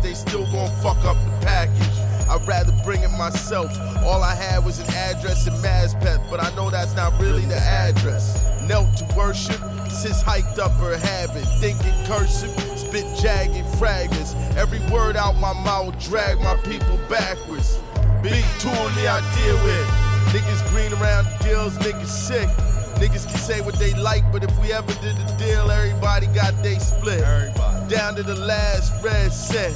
They 0.02 0.14
still 0.14 0.46
gonna 0.46 0.74
fuck 0.82 1.04
up 1.06 1.18
the 1.26 1.46
package. 1.46 1.98
I'd 2.30 2.48
rather 2.48 2.72
bring 2.84 3.04
it 3.04 3.12
myself. 3.12 3.78
All 4.04 4.24
I 4.24 4.34
had 4.34 4.66
was 4.66 4.80
an 4.80 4.90
address 4.96 5.48
in 5.48 5.54
Mazpeth, 5.56 6.30
but 6.30 6.42
I 6.42 6.54
know 6.56 6.70
that's 6.70 6.96
not 6.96 7.20
really 7.20 7.46
the 7.46 7.58
address. 7.58 8.44
Knelt 8.64 8.96
to 8.98 9.16
worship, 9.16 9.60
sis 9.90 10.22
hiked 10.22 10.60
up 10.60 10.72
her 10.74 10.98
habit. 10.98 11.46
Thinking 11.60 11.94
cursive, 12.06 12.52
spit 12.78 13.06
jagged 13.18 13.66
fragments. 13.78 14.36
Every 14.56 14.80
word 14.92 15.16
out 15.16 15.36
my 15.36 15.54
mouth 15.54 15.98
drag 16.00 16.40
my 16.40 16.56
people 16.64 16.98
backwards. 17.10 17.78
Big 18.22 18.46
tool 18.60 18.72
I 18.72 19.20
deal 19.36 19.58
with. 19.66 20.14
Niggas 20.34 20.68
green 20.70 20.94
around 20.94 21.26
the 21.26 21.44
deals, 21.44 21.78
niggas 21.80 22.08
sick. 22.08 22.48
Niggas 22.96 23.28
can 23.28 23.38
say 23.38 23.60
what 23.62 23.76
they 23.76 23.94
like, 23.96 24.24
but 24.32 24.44
if 24.44 24.60
we 24.60 24.72
ever 24.72 24.94
did 25.02 25.18
the 25.18 25.36
deal, 25.38 25.70
everybody 25.70 26.28
got 26.28 26.54
they 26.64 26.80
split. 26.80 27.22
Everybody. 27.22 27.73
Down 27.94 28.16
to 28.16 28.24
the 28.24 28.34
last 28.34 28.92
red 29.04 29.32
cent. 29.32 29.76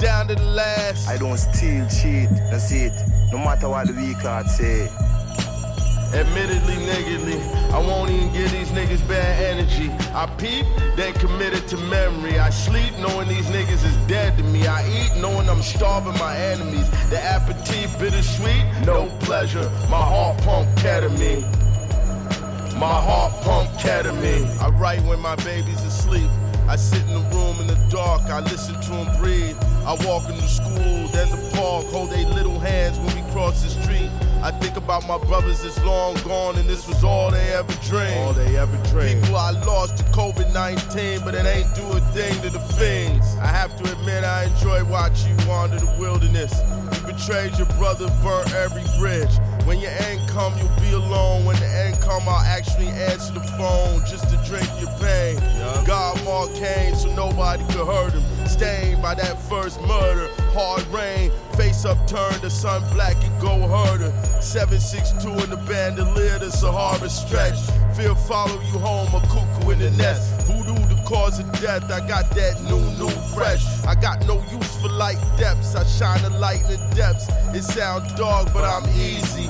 Down 0.00 0.28
to 0.28 0.36
the 0.36 0.44
last. 0.44 1.08
I 1.08 1.16
don't 1.18 1.36
steal, 1.36 1.84
cheat, 1.88 2.30
that's 2.48 2.70
it. 2.70 2.92
No 3.32 3.38
matter 3.38 3.68
what 3.68 3.88
the 3.88 3.92
weak 3.92 4.18
heart 4.18 4.46
say. 4.46 4.88
Admittedly, 6.14 6.76
niggardly, 6.86 7.42
I 7.74 7.80
won't 7.80 8.12
even 8.12 8.32
give 8.32 8.52
these 8.52 8.68
niggas 8.68 9.06
bad 9.08 9.58
energy. 9.58 9.90
I 10.14 10.26
peep, 10.38 10.64
then 10.94 11.12
committed 11.14 11.66
to 11.66 11.76
memory. 11.76 12.38
I 12.38 12.50
sleep 12.50 12.96
knowing 13.00 13.26
these 13.26 13.46
niggas 13.46 13.84
is 13.84 13.96
dead 14.06 14.36
to 14.38 14.44
me. 14.44 14.68
I 14.68 14.86
eat 14.86 15.20
knowing 15.20 15.48
I'm 15.48 15.60
starving 15.60 16.16
my 16.20 16.38
enemies. 16.38 16.88
The 17.10 17.18
aperitif 17.18 17.98
bittersweet, 17.98 18.64
no 18.86 19.06
pleasure. 19.18 19.68
My 19.90 20.02
heart 20.02 20.38
pump 20.42 20.68
ketamine. 20.78 21.42
My 22.78 22.86
heart 22.86 23.32
pump 23.42 23.68
ketamine. 23.70 24.56
I 24.60 24.68
write 24.68 25.02
when 25.02 25.18
my 25.18 25.34
baby's 25.34 25.82
asleep. 25.82 26.30
I 26.68 26.76
sit 26.76 27.02
in 27.02 27.14
the 27.14 27.36
room 27.36 27.60
in 27.60 27.66
the 27.68 27.78
dark, 27.90 28.22
I 28.22 28.40
listen 28.40 28.74
to 28.80 28.90
them 28.90 29.16
breathe. 29.20 29.56
I 29.84 29.94
walk 30.04 30.28
into 30.28 30.48
school, 30.48 31.06
then 31.14 31.30
the 31.30 31.50
park, 31.54 31.86
hold 31.86 32.10
their 32.10 32.26
little 32.26 32.58
hands 32.58 32.98
when 32.98 33.14
we 33.14 33.32
cross 33.32 33.62
the 33.62 33.70
street. 33.70 34.10
I 34.42 34.50
think 34.50 34.76
about 34.76 35.06
my 35.06 35.18
brothers 35.18 35.62
that's 35.62 35.82
long 35.84 36.14
gone, 36.24 36.56
and 36.56 36.68
this 36.68 36.86
was 36.86 37.02
all 37.04 37.30
they 37.30 37.52
ever 37.52 37.72
dreamed. 37.82 38.16
All 38.18 38.32
they 38.32 38.56
ever 38.56 38.76
dreamed. 38.90 39.22
People 39.22 39.36
I 39.36 39.50
lost 39.50 39.96
to 39.98 40.04
COVID 40.04 40.52
19, 40.52 41.20
but 41.24 41.34
it 41.34 41.46
ain't 41.46 41.72
do 41.74 41.82
a 41.92 42.00
thing 42.12 42.34
to 42.42 42.50
the 42.50 42.60
things. 42.74 43.24
I 43.40 43.46
have 43.46 43.76
to 43.78 43.92
admit, 43.92 44.24
I 44.24 44.44
enjoy 44.44 44.84
watching 44.84 45.38
you 45.38 45.48
wander 45.48 45.78
the 45.78 45.96
wilderness. 45.98 46.52
You 46.94 47.12
betrayed 47.12 47.56
your 47.58 47.66
brother, 47.78 48.06
burnt 48.22 48.52
every 48.54 48.84
bridge. 48.98 49.34
When 49.64 49.78
your 49.78 49.90
end 49.90 50.28
come, 50.28 50.56
you'll 50.58 50.80
be 50.80 50.92
alone. 50.92 51.44
When 51.44 51.56
the 51.56 51.66
end 51.66 52.00
come, 52.00 52.28
I'll 52.28 52.44
actually 52.46 52.88
answer 52.88 53.32
the 53.32 53.42
phone 53.58 54.04
just 54.06 54.30
to 54.30 54.35
drink 54.46 54.68
your 54.80 54.90
pain. 54.98 55.36
God 55.84 56.22
Mark 56.24 56.54
came 56.54 56.94
so 56.94 57.12
nobody 57.14 57.64
could 57.64 57.86
hurt 57.86 58.12
him. 58.12 58.22
Stained 58.46 59.02
by 59.02 59.14
that 59.14 59.40
first 59.42 59.80
murder. 59.82 60.28
Hard 60.54 60.86
rain, 60.86 61.30
face 61.56 61.84
upturned, 61.84 62.40
the 62.42 62.50
sun 62.50 62.82
black 62.94 63.16
and 63.24 63.40
go 63.40 63.66
herder. 63.68 64.12
762 64.40 65.44
in 65.44 65.50
the 65.50 65.56
bandolier, 65.68 66.38
the 66.38 66.50
Sahara 66.50 67.08
stretch. 67.08 67.58
Fear 67.96 68.14
follow 68.14 68.60
you 68.60 68.78
home, 68.78 69.08
a 69.14 69.20
cuckoo 69.26 69.70
in 69.70 69.78
the 69.80 69.90
nest. 69.92 70.46
Voodoo 70.46 70.74
the 70.86 71.02
cause 71.04 71.38
of 71.38 71.50
death, 71.60 71.90
I 71.90 72.06
got 72.06 72.30
that 72.30 72.62
new, 72.62 72.80
new 72.98 73.10
fresh. 73.34 73.64
I 73.86 73.94
got 73.94 74.26
no 74.26 74.42
use 74.52 74.80
for 74.80 74.88
light 74.88 75.18
depths, 75.36 75.74
I 75.74 75.84
shine 75.84 76.24
a 76.24 76.38
light 76.38 76.62
in 76.62 76.80
the 76.80 76.94
depths. 76.94 77.28
It 77.54 77.62
sounds 77.62 78.12
dog, 78.14 78.52
but 78.52 78.64
I'm 78.64 78.88
easy. 78.90 79.46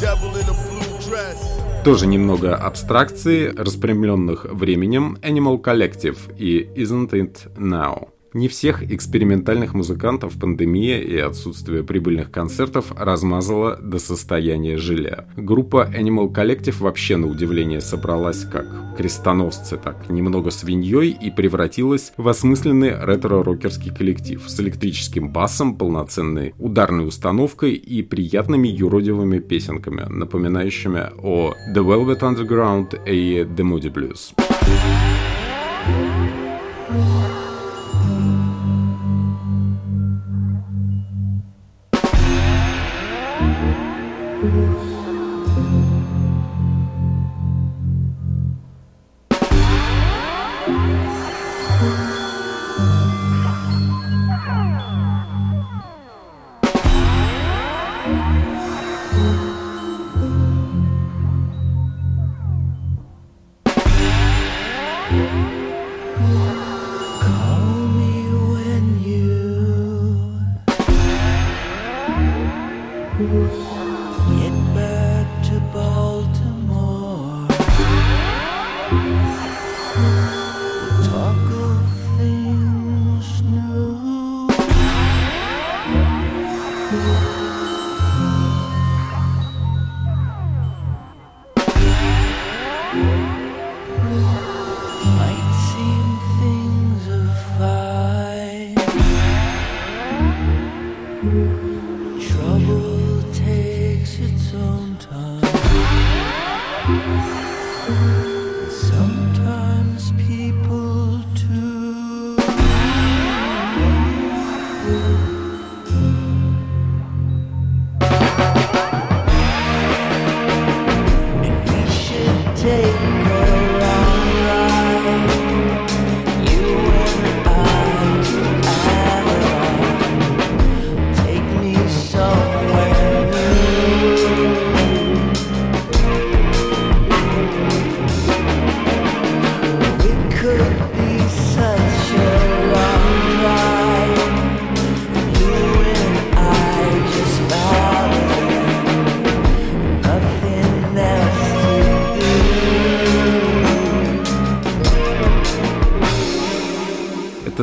Devil 0.00 0.36
in 0.36 0.48
a 0.48 0.54
blue 0.68 0.98
dress. 1.08 1.69
Тоже 1.84 2.06
немного 2.06 2.56
абстракции, 2.56 3.54
распрямленных 3.56 4.44
временем 4.44 5.16
Animal 5.22 5.62
Collective 5.62 6.18
и 6.36 6.68
Isn't 6.76 7.12
It 7.12 7.56
Now. 7.56 8.08
Не 8.32 8.46
всех 8.46 8.84
экспериментальных 8.84 9.74
музыкантов 9.74 10.38
пандемия 10.38 11.00
и 11.00 11.16
отсутствие 11.16 11.82
прибыльных 11.82 12.30
концертов 12.30 12.92
размазала 12.96 13.76
до 13.76 13.98
состояния 13.98 14.76
желе. 14.76 15.26
Группа 15.36 15.90
Animal 15.92 16.32
Collective 16.32 16.76
вообще 16.78 17.16
на 17.16 17.26
удивление 17.26 17.80
собралась 17.80 18.44
как 18.44 18.96
крестоносцы, 18.96 19.76
так 19.78 20.08
немного 20.08 20.52
свиньей 20.52 21.10
и 21.10 21.32
превратилась 21.32 22.12
в 22.16 22.28
осмысленный 22.28 22.90
ретро-рокерский 23.04 23.92
коллектив 23.92 24.40
с 24.46 24.60
электрическим 24.60 25.30
басом, 25.30 25.76
полноценной 25.76 26.54
ударной 26.58 27.08
установкой 27.08 27.72
и 27.72 28.02
приятными 28.02 28.68
юродивыми 28.68 29.40
песенками, 29.40 30.06
напоминающими 30.08 31.10
о 31.18 31.54
The 31.74 31.84
Velvet 31.84 32.20
Underground 32.20 32.96
и 33.08 33.40
The 33.40 33.64
Moody 33.64 33.92
Blues. 33.92 35.39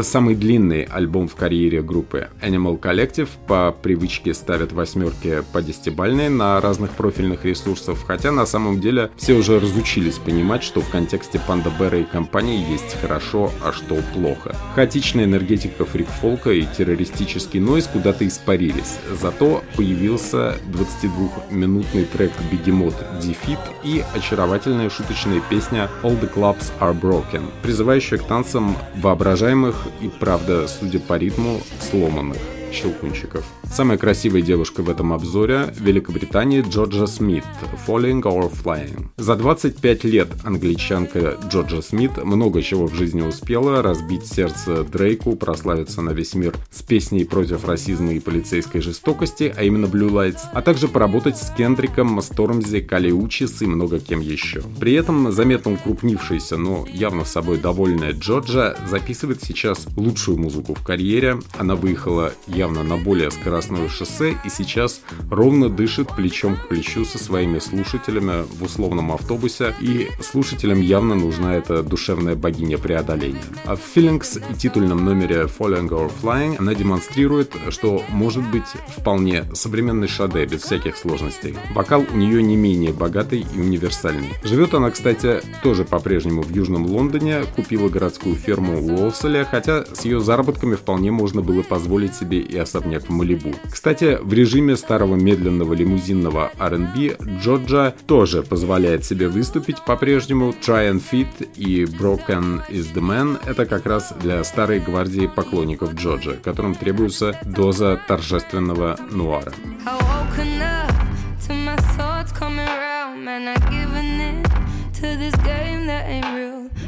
Самый 0.08 0.36
длинный 0.36 0.87
альбом 0.97 1.27
в 1.27 1.36
карьере 1.36 1.81
группы. 1.81 2.29
Animal 2.41 2.79
Collective 2.79 3.29
по 3.47 3.71
привычке 3.71 4.33
ставят 4.33 4.71
восьмерки 4.71 5.43
по 5.53 5.62
десятибальной 5.62 6.29
на 6.29 6.60
разных 6.60 6.91
профильных 6.91 7.45
ресурсах, 7.45 7.99
хотя 8.05 8.31
на 8.31 8.45
самом 8.45 8.81
деле 8.81 9.12
все 9.15 9.33
уже 9.33 9.60
разучились 9.60 10.17
понимать, 10.17 10.63
что 10.63 10.81
в 10.81 10.89
контексте 10.89 11.39
Панда 11.39 11.69
Бэра 11.69 11.99
и 11.99 12.03
компании 12.03 12.69
есть 12.71 12.99
хорошо, 12.99 13.51
а 13.63 13.71
что 13.71 13.97
плохо. 14.13 14.55
Хаотичная 14.75 15.25
энергетика 15.25 15.86
фрик-фолка 15.86 16.51
и 16.51 16.65
террористический 16.65 17.60
нойз 17.60 17.88
куда-то 17.88 18.27
испарились, 18.27 18.97
зато 19.21 19.63
появился 19.75 20.55
22-минутный 20.67 22.05
трек 22.05 22.31
«Бегемот 22.51 22.95
Defeat» 23.21 23.60
и 23.83 24.03
очаровательная 24.15 24.89
шуточная 24.89 25.41
песня 25.49 25.89
«All 26.01 26.19
the 26.19 26.33
Clubs 26.33 26.71
Are 26.79 26.99
Broken», 26.99 27.43
призывающая 27.62 28.17
к 28.17 28.23
танцам 28.23 28.75
воображаемых 28.95 29.75
и, 30.01 30.10
правда, 30.10 30.67
судя 30.88 31.00
по 31.00 31.17
ритму, 31.17 31.60
сломанных 31.82 32.38
щелкунчиков. 32.71 33.43
Самая 33.71 33.97
красивая 33.99 34.41
девушка 34.41 34.82
в 34.82 34.89
этом 34.89 35.13
обзоре– 35.13 35.71
Великобритания 35.80 36.62
Джорджа 36.62 37.06
Смит 37.06 37.43
«Falling 37.86 38.21
or 38.23 38.51
Flying». 38.51 39.08
За 39.17 39.36
25 39.36 40.03
лет 40.06 40.30
англичанка 40.43 41.38
Джорджа 41.47 41.82
Смит 41.82 42.23
много 42.23 42.63
чего 42.63 42.88
в 42.88 42.95
жизни 42.95 43.21
успела, 43.21 43.84
разбить 43.84 44.25
сердце 44.25 44.84
Дрейку, 44.84 45.36
прославиться 45.36 46.01
на 46.01 46.12
весь 46.12 46.34
мир 46.34 46.56
с 46.71 46.82
песней 46.82 47.23
против 47.25 47.65
расизма 47.65 48.13
и 48.13 48.19
полицейской 48.19 48.82
жестокости, 48.82 49.53
а 49.56 49.63
именно 49.63 49.86
Blue 49.86 50.10
Lights, 50.10 50.47
а 50.53 50.62
также 50.63 50.88
поработать 50.88 51.38
с 51.38 51.51
Кендриком, 51.51 52.19
Стормзи, 52.21 52.82
Кали 52.82 53.12
Учис 53.12 53.62
и 53.62 53.67
много 53.67 53.99
кем 53.99 54.21
еще. 54.21 54.63
При 54.80 54.93
этом 54.93 55.32
заметно 55.32 55.73
укрупнившаяся, 55.73 56.58
но 56.58 56.88
явно 56.91 57.25
собой 57.25 57.60
довольная 57.60 58.13
Джорджа 58.13 58.75
записывает 58.89 59.43
сейчас 59.43 59.86
лучшую 59.95 60.39
музыку 60.39 60.73
в 60.73 60.84
карьере. 60.84 61.38
Она 61.60 61.75
выехала 61.75 62.34
явно 62.47 62.82
на 62.82 62.97
более 62.97 63.30
скоростной 63.30 63.57
скоростное 63.62 63.89
шоссе 63.89 64.36
и 64.43 64.50
сейчас 64.50 65.02
ровно 65.32 65.70
дышит 65.70 66.10
плечом 66.15 66.58
к 66.58 66.67
плечу 66.67 67.06
со 67.06 67.17
своими 67.17 67.60
слушателями 67.60 68.43
в 68.43 68.63
условном 68.63 69.12
автобусе, 69.12 69.74
и 69.82 70.10
слушателям 70.22 70.80
явно 70.80 71.15
нужна 71.15 71.56
эта 71.56 71.82
душевная 71.82 72.36
богиня 72.36 72.78
преодоления. 72.78 73.41
А 73.65 73.76
в 73.76 73.80
Feelings 73.96 74.41
и 74.52 74.56
титульном 74.56 75.04
номере 75.04 75.43
Falling 75.46 75.89
or 75.89 76.12
Flying 76.22 76.58
она 76.60 76.76
демонстрирует, 76.76 77.54
что 77.70 78.04
может 78.10 78.48
быть 78.50 78.67
вполне 78.96 79.43
современный 79.54 80.08
шаде 80.08 80.46
без 80.46 80.62
всяких 80.62 80.96
сложностей. 80.96 81.56
Вокал 81.74 82.06
у 82.13 82.15
нее 82.15 82.43
не 82.43 82.56
менее 82.56 82.93
богатый 82.93 83.46
и 83.56 83.60
универсальный. 83.60 84.34
Живет 84.43 84.74
она, 84.74 84.91
кстати, 84.91 85.41
тоже 85.63 85.84
по-прежнему 85.84 86.43
в 86.43 86.54
Южном 86.54 86.86
Лондоне, 86.86 87.43
купила 87.56 87.89
городскую 87.89 88.36
ферму 88.36 88.78
в 88.78 89.02
Уолселе, 89.02 89.46
хотя 89.46 89.86
с 89.86 90.06
ее 90.06 90.20
заработками 90.20 90.76
вполне 90.76 91.12
можно 91.12 91.41
было 91.41 91.63
позволить 91.63 92.15
себе 92.15 92.39
и 92.39 92.58
особняк 92.58 93.08
в 93.08 93.10
Малибу. 93.10 93.46
Малибу. 93.47 93.57
Кстати, 93.71 94.17
в 94.21 94.33
режиме 94.33 94.75
старого 94.75 95.15
медленного 95.15 95.73
лимузинного 95.73 96.51
R&B 96.60 97.17
Джорджа 97.41 97.93
тоже 98.05 98.43
позволяет 98.43 99.05
себе 99.05 99.27
выступить 99.27 99.83
по-прежнему. 99.86 100.53
Try 100.62 100.91
and 100.91 101.01
Fit 101.12 101.47
и 101.55 101.83
Broken 101.83 102.62
is 102.69 102.93
the 102.93 103.01
Man— 103.01 103.39
это 103.45 103.65
как 103.65 103.86
раз 103.86 104.13
для 104.21 104.43
старой 104.43 104.79
гвардии 104.79 105.27
поклонников 105.27 105.93
Джорджа, 105.93 106.33
которым 106.43 106.75
требуется 106.75 107.39
доза 107.43 107.99
торжественного 108.07 108.97
нуара. 109.12 109.53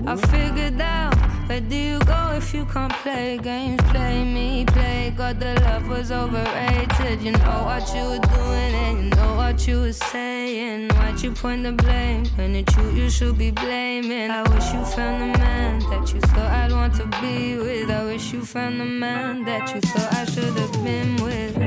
I 0.07 0.15
figured 0.15 0.81
out 0.81 1.18
where 1.49 1.61
do 1.61 1.75
you 1.75 1.99
go 2.01 2.31
if 2.33 2.53
you 2.53 2.63
can't 2.65 2.93
play 3.01 3.39
games? 3.41 3.81
Play 3.89 4.23
me, 4.23 4.65
play 4.65 5.11
God. 5.17 5.39
The 5.39 5.59
love 5.61 5.87
was 5.87 6.11
overrated. 6.11 7.23
You 7.23 7.31
know 7.31 7.63
what 7.69 7.85
you 7.95 8.03
were 8.11 8.25
doing 8.35 8.73
and 8.85 9.03
you 9.03 9.09
know 9.09 9.35
what 9.35 9.67
you 9.67 9.81
were 9.81 9.93
saying. 9.93 10.89
Why'd 10.89 11.21
you 11.23 11.31
point 11.31 11.63
the 11.63 11.71
blame 11.71 12.27
when 12.35 12.55
it's 12.55 12.77
you 12.77 12.89
you 12.91 13.09
should 13.09 13.37
be 13.37 13.49
blaming? 13.49 14.29
I 14.29 14.43
wish 14.43 14.71
you 14.73 14.85
found 14.85 15.17
the 15.21 15.39
man 15.39 15.79
that 15.89 16.13
you 16.13 16.21
thought 16.21 16.51
I'd 16.51 16.71
want 16.71 16.93
to 16.95 17.05
be 17.19 17.57
with. 17.57 17.89
I 17.89 18.05
wish 18.05 18.31
you 18.31 18.41
found 18.45 18.79
the 18.79 18.85
man 18.85 19.43
that 19.45 19.73
you 19.73 19.81
thought 19.81 20.13
I 20.13 20.25
should 20.25 20.55
have 20.55 20.83
been 20.83 21.15
with. 21.23 21.57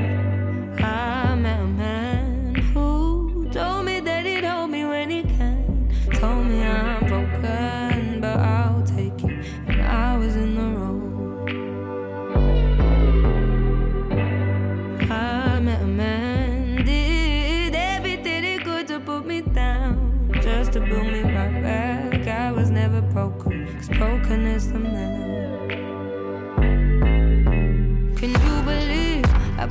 I 0.81 1.22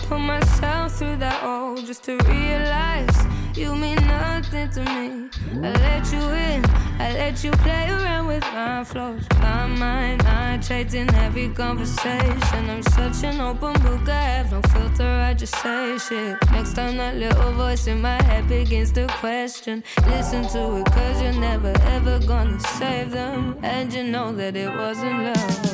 put 0.03 0.19
myself 0.19 0.99
through 0.99 1.17
that 1.17 1.43
all 1.43 1.77
just 1.77 2.05
to 2.05 2.17
realize 2.29 3.17
you 3.55 3.75
mean 3.75 3.97
nothing 4.07 4.71
to 4.71 4.81
me? 4.81 5.29
I 5.63 5.73
let 5.87 6.13
you 6.13 6.21
in, 6.21 6.65
I 6.99 7.13
let 7.13 7.45
you 7.45 7.51
play 7.53 7.91
around 7.91 8.27
with 8.27 8.43
my 8.53 8.85
flows. 8.85 9.25
My 9.41 9.67
mind, 9.67 10.23
I 10.23 10.59
trade 10.59 10.95
in 10.95 11.13
every 11.15 11.49
conversation. 11.49 12.71
I'm 12.71 12.83
such 12.83 13.25
an 13.25 13.41
open 13.41 13.75
book, 13.83 14.09
I 14.09 14.23
have 14.37 14.53
no 14.53 14.63
filter, 14.73 15.09
I 15.09 15.35
just 15.35 15.55
say 15.57 15.99
shit. 15.99 16.37
Next 16.51 16.75
time 16.75 16.97
that 16.97 17.17
little 17.17 17.53
voice 17.53 17.87
in 17.87 18.01
my 18.01 18.21
head 18.23 18.49
begins 18.49 18.93
to 18.93 19.07
question, 19.07 19.85
listen 20.07 20.43
to 20.49 20.77
it, 20.77 20.87
cause 20.87 21.23
you're 21.23 21.33
never 21.33 21.73
ever 21.97 22.19
gonna 22.27 22.59
save 22.61 23.11
them. 23.11 23.59
And 23.63 23.93
you 23.93 24.05
know 24.05 24.33
that 24.33 24.57
it 24.57 24.71
wasn't 24.71 25.25
love. 25.25 25.72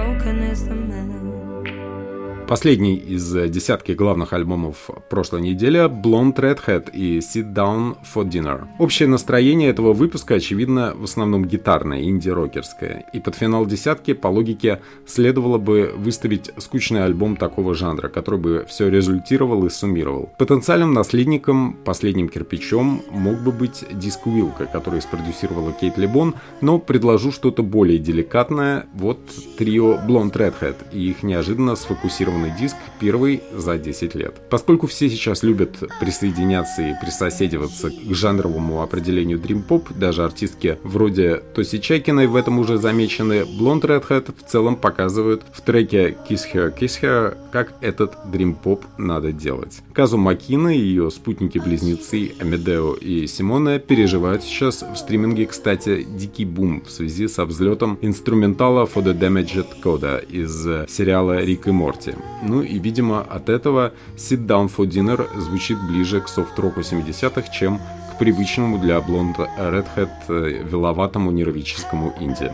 broken 0.00 0.42
is 0.42 0.64
the 0.66 0.74
man. 0.74 1.19
Последний 2.50 2.96
из 2.96 3.32
десятки 3.48 3.92
главных 3.92 4.32
альбомов 4.32 4.90
прошлой 5.08 5.40
недели– 5.40 5.88
Blonde 6.02 6.34
Redhead 6.34 6.90
и 6.90 7.18
Sit 7.18 7.54
Down 7.54 7.96
for 8.02 8.28
Dinner. 8.28 8.66
Общее 8.80 9.06
настроение 9.06 9.70
этого 9.70 9.92
выпуска, 9.92 10.34
очевидно, 10.34 10.92
в 10.96 11.04
основном 11.04 11.44
гитарное, 11.44 12.02
инди-рокерское. 12.02 13.04
И 13.12 13.20
под 13.20 13.36
финал 13.36 13.66
десятки, 13.66 14.14
по 14.14 14.26
логике, 14.26 14.80
следовало 15.06 15.58
бы 15.58 15.94
выставить 15.96 16.50
скучный 16.56 17.04
альбом 17.04 17.36
такого 17.36 17.72
жанра, 17.76 18.08
который 18.08 18.40
бы 18.40 18.66
все 18.68 18.90
результировал 18.90 19.64
и 19.66 19.70
суммировал. 19.70 20.32
Потенциальным 20.36 20.92
наследником, 20.92 21.76
последним 21.84 22.28
кирпичом 22.28 23.02
мог 23.12 23.38
бы 23.42 23.52
быть 23.52 23.84
диск 23.92 24.26
Уилка, 24.26 24.66
который 24.66 25.02
спродюсировала 25.02 25.70
Кейт 25.70 25.96
Лебон, 25.98 26.34
но 26.60 26.80
предложу 26.80 27.30
что-то 27.30 27.62
более 27.62 27.98
деликатное. 27.98 28.86
Вот 28.92 29.20
трио 29.56 30.00
Blonde 30.04 30.32
Redhead 30.32 30.74
и 30.92 31.10
их 31.10 31.22
неожиданно 31.22 31.76
сфокусированный 31.76 32.39
полный 32.40 32.58
диск, 32.58 32.76
первый 33.00 33.42
за 33.52 33.78
10 33.78 34.14
лет. 34.14 34.34
Поскольку 34.48 34.86
все 34.86 35.08
сейчас 35.10 35.42
любят 35.42 35.82
присоединяться 36.00 36.82
и 36.82 36.94
присоседиваться 37.00 37.90
к 37.90 38.14
жанровому 38.14 38.82
определению 38.82 39.38
Dream 39.38 39.62
Pop, 39.66 39.86
даже 39.94 40.24
артистки 40.24 40.78
вроде 40.82 41.42
Тоси 41.54 41.80
Чайкиной 41.80 42.26
в 42.26 42.36
этом 42.36 42.58
уже 42.58 42.78
замечены, 42.78 43.42
Blonde 43.42 43.82
Redhead 43.82 44.34
в 44.36 44.50
целом 44.50 44.76
показывают 44.76 45.42
в 45.52 45.60
треке 45.60 46.16
Kiss 46.28 46.42
Her, 46.52 46.76
Kiss 46.76 47.02
Her, 47.02 47.36
как 47.52 47.74
этот 47.80 48.14
Dream 48.32 48.56
Pop 48.62 48.84
надо 48.96 49.32
делать. 49.32 49.80
Казу 49.92 50.16
Макина 50.16 50.74
и 50.74 50.80
ее 50.80 51.10
спутники-близнецы 51.10 52.32
Амедео 52.40 52.94
и 52.94 53.26
Симона 53.26 53.78
переживают 53.78 54.42
сейчас 54.42 54.82
в 54.82 54.96
стриминге, 54.96 55.46
кстати, 55.46 56.02
дикий 56.02 56.44
бум 56.44 56.82
в 56.86 56.90
связи 56.90 57.28
со 57.28 57.44
взлетом 57.44 57.98
инструментала 58.00 58.86
For 58.86 59.02
the 59.04 59.18
Damaged 59.18 59.82
Coda 59.82 60.24
из 60.24 60.50
сериала 60.90 61.40
Рик 61.44 61.66
и 61.66 61.70
Морти. 61.70 62.14
Ну 62.42 62.62
и, 62.62 62.78
видимо, 62.78 63.20
от 63.20 63.48
этого 63.48 63.92
Sit 64.16 64.46
Down 64.46 64.70
for 64.74 64.86
Dinner 64.86 65.26
звучит 65.38 65.78
ближе 65.86 66.20
к 66.20 66.28
софт-року 66.28 66.80
70-х, 66.80 67.50
чем 67.52 67.78
к 67.78 68.18
привычному 68.18 68.78
для 68.78 69.00
блонд 69.00 69.38
Redhead 69.38 70.10
э, 70.28 70.62
веловатому 70.64 71.30
нервическому 71.30 72.14
инди. 72.20 72.50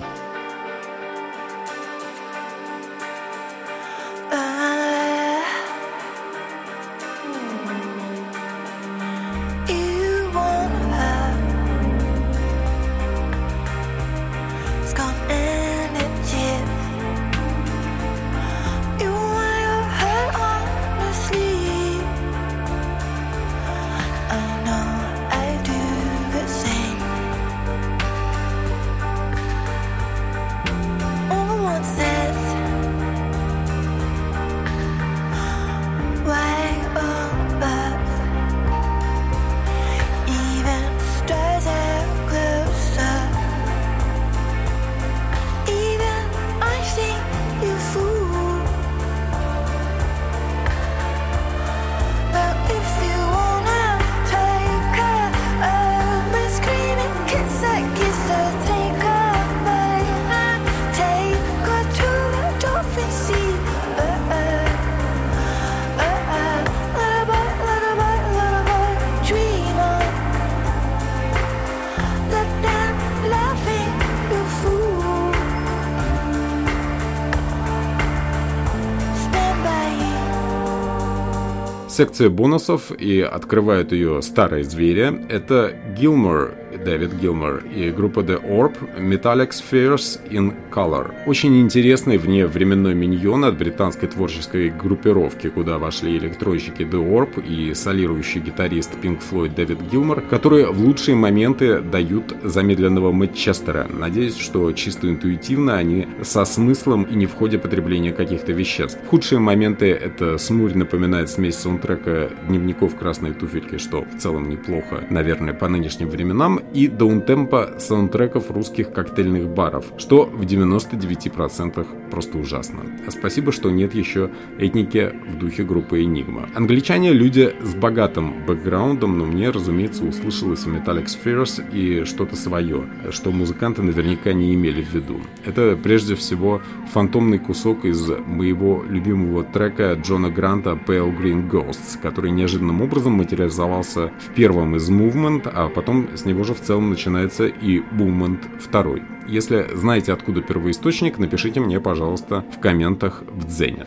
Секция 81.97 82.29
бонусов 82.29 82.93
и 82.93 83.23
открывают 83.23 83.91
ее 83.91 84.21
старые 84.21 84.65
звери. 84.65 85.19
Это 85.31 85.75
Гилмор 85.99 86.55
Дэвид 86.85 87.15
Гилмор 87.15 87.65
и 87.75 87.91
группа 87.91 88.21
The 88.21 88.39
Orb 88.47 88.75
Metallic 88.99 89.53
Spheres 89.53 90.21
in 90.29 90.55
Color. 90.77 91.15
Очень 91.25 91.59
интересный 91.63 92.19
вне 92.19 92.47
временной 92.47 92.95
миньон 92.95 93.47
от 93.47 93.57
британской 93.57 94.09
творческой 94.09 94.69
группировки, 94.69 95.49
куда 95.49 95.79
вошли 95.79 96.19
электройщики 96.19 96.83
The 96.83 97.03
Orb 97.03 97.43
и 97.43 97.73
солирующий 97.73 98.43
гитарист 98.43 98.93
Pink 99.03 99.21
Floyd 99.31 99.55
Дэвид 99.55 99.81
Гилмор, 99.91 100.21
которые 100.21 100.67
в 100.67 100.79
лучшие 100.79 101.17
моменты 101.17 101.81
дают 101.81 102.35
замедленного 102.43 103.11
Мэтчестера. 103.11 103.87
Надеюсь, 103.89 104.37
что 104.37 104.71
чисто 104.73 105.09
интуитивно 105.09 105.77
они 105.77 106.09
со 106.23 106.45
смыслом 106.45 107.05
и 107.05 107.15
не 107.15 107.25
в 107.25 107.33
ходе 107.33 107.59
потребления 107.59 108.13
каких-то 108.13 108.53
веществ. 108.53 108.99
Худшие 109.09 109.39
моменты— 109.39 109.87
это 109.93 110.37
смурь 110.37 110.75
напоминает 110.75 111.31
смесь 111.31 111.57
саундтрека 111.57 112.31
дневников 112.49 112.97
красной 112.97 113.33
туфельки, 113.33 113.79
что 113.79 114.03
в 114.03 114.19
целом 114.19 114.51
неплохо, 114.51 115.05
наверное, 115.09 115.55
по 115.55 115.69
нынешним 115.69 116.11
временам, 116.11 116.61
и 116.75 116.87
даунтемпа 116.87 117.77
саундтреков 117.79 118.51
русских 118.51 118.93
коктейльных 118.93 119.49
баров, 119.49 119.87
что 119.97 120.27
в 120.27 120.45
99% 120.75 122.11
просто 122.11 122.39
ужасно. 122.39 122.81
Спасибо, 123.09 123.53
что 123.53 123.71
нет 123.71 123.95
еще 123.95 124.31
этники 124.59 125.13
в 125.29 125.39
духе 125.39 125.65
группы 125.65 126.03
Enigma. 126.03 126.49
Англичане 126.55 127.13
люди 127.13 127.55
с 127.63 127.75
богатым 127.75 128.45
бэкграундом, 128.47 129.19
но 129.19 129.25
мне, 129.25 129.51
разумеется, 129.51 130.05
услышалось 130.05 130.65
в 130.65 130.75
Metallic 130.75 131.07
Spheres 131.07 131.63
и 131.73 132.05
что-то 132.05 132.37
свое, 132.37 132.85
что 133.11 133.31
музыканты 133.31 133.83
наверняка 133.83 134.33
не 134.33 134.55
имели 134.55 134.83
в 134.83 134.93
виду. 134.93 135.21
Это 135.45 135.79
прежде 135.81 136.15
всего 136.15 136.61
фантомный 136.93 137.39
кусок 137.39 137.85
из 137.85 138.09
моего 138.27 138.85
любимого 138.89 139.45
трека 139.45 139.95
Джона 139.95 140.31
Гранта 140.31 140.79
Pale 140.87 141.17
Green 141.17 141.51
Ghosts, 141.51 141.99
который 142.01 142.31
неожиданным 142.31 142.83
образом 142.83 143.15
материализовался 143.15 144.13
в 144.19 144.35
первом 144.35 144.77
из 144.77 144.91
Movement, 144.91 145.51
а 145.53 145.69
потом 145.69 146.09
с 146.15 146.25
него 146.25 146.45
же 146.45 146.55
в 146.55 146.61
целом 146.61 146.91
начинается 146.91 147.47
и 147.47 147.81
Movement 147.93 148.41
2. 148.71 149.16
Если 149.29 149.67
знаете, 149.75 150.13
откуда 150.13 150.41
первоисточник, 150.41 151.19
напишите 151.19 151.59
мне, 151.61 151.81
пожалуйста, 151.81 152.45
в 152.57 152.61
комментах 152.61 153.23
в 153.27 153.47
Дзене. 153.47 153.87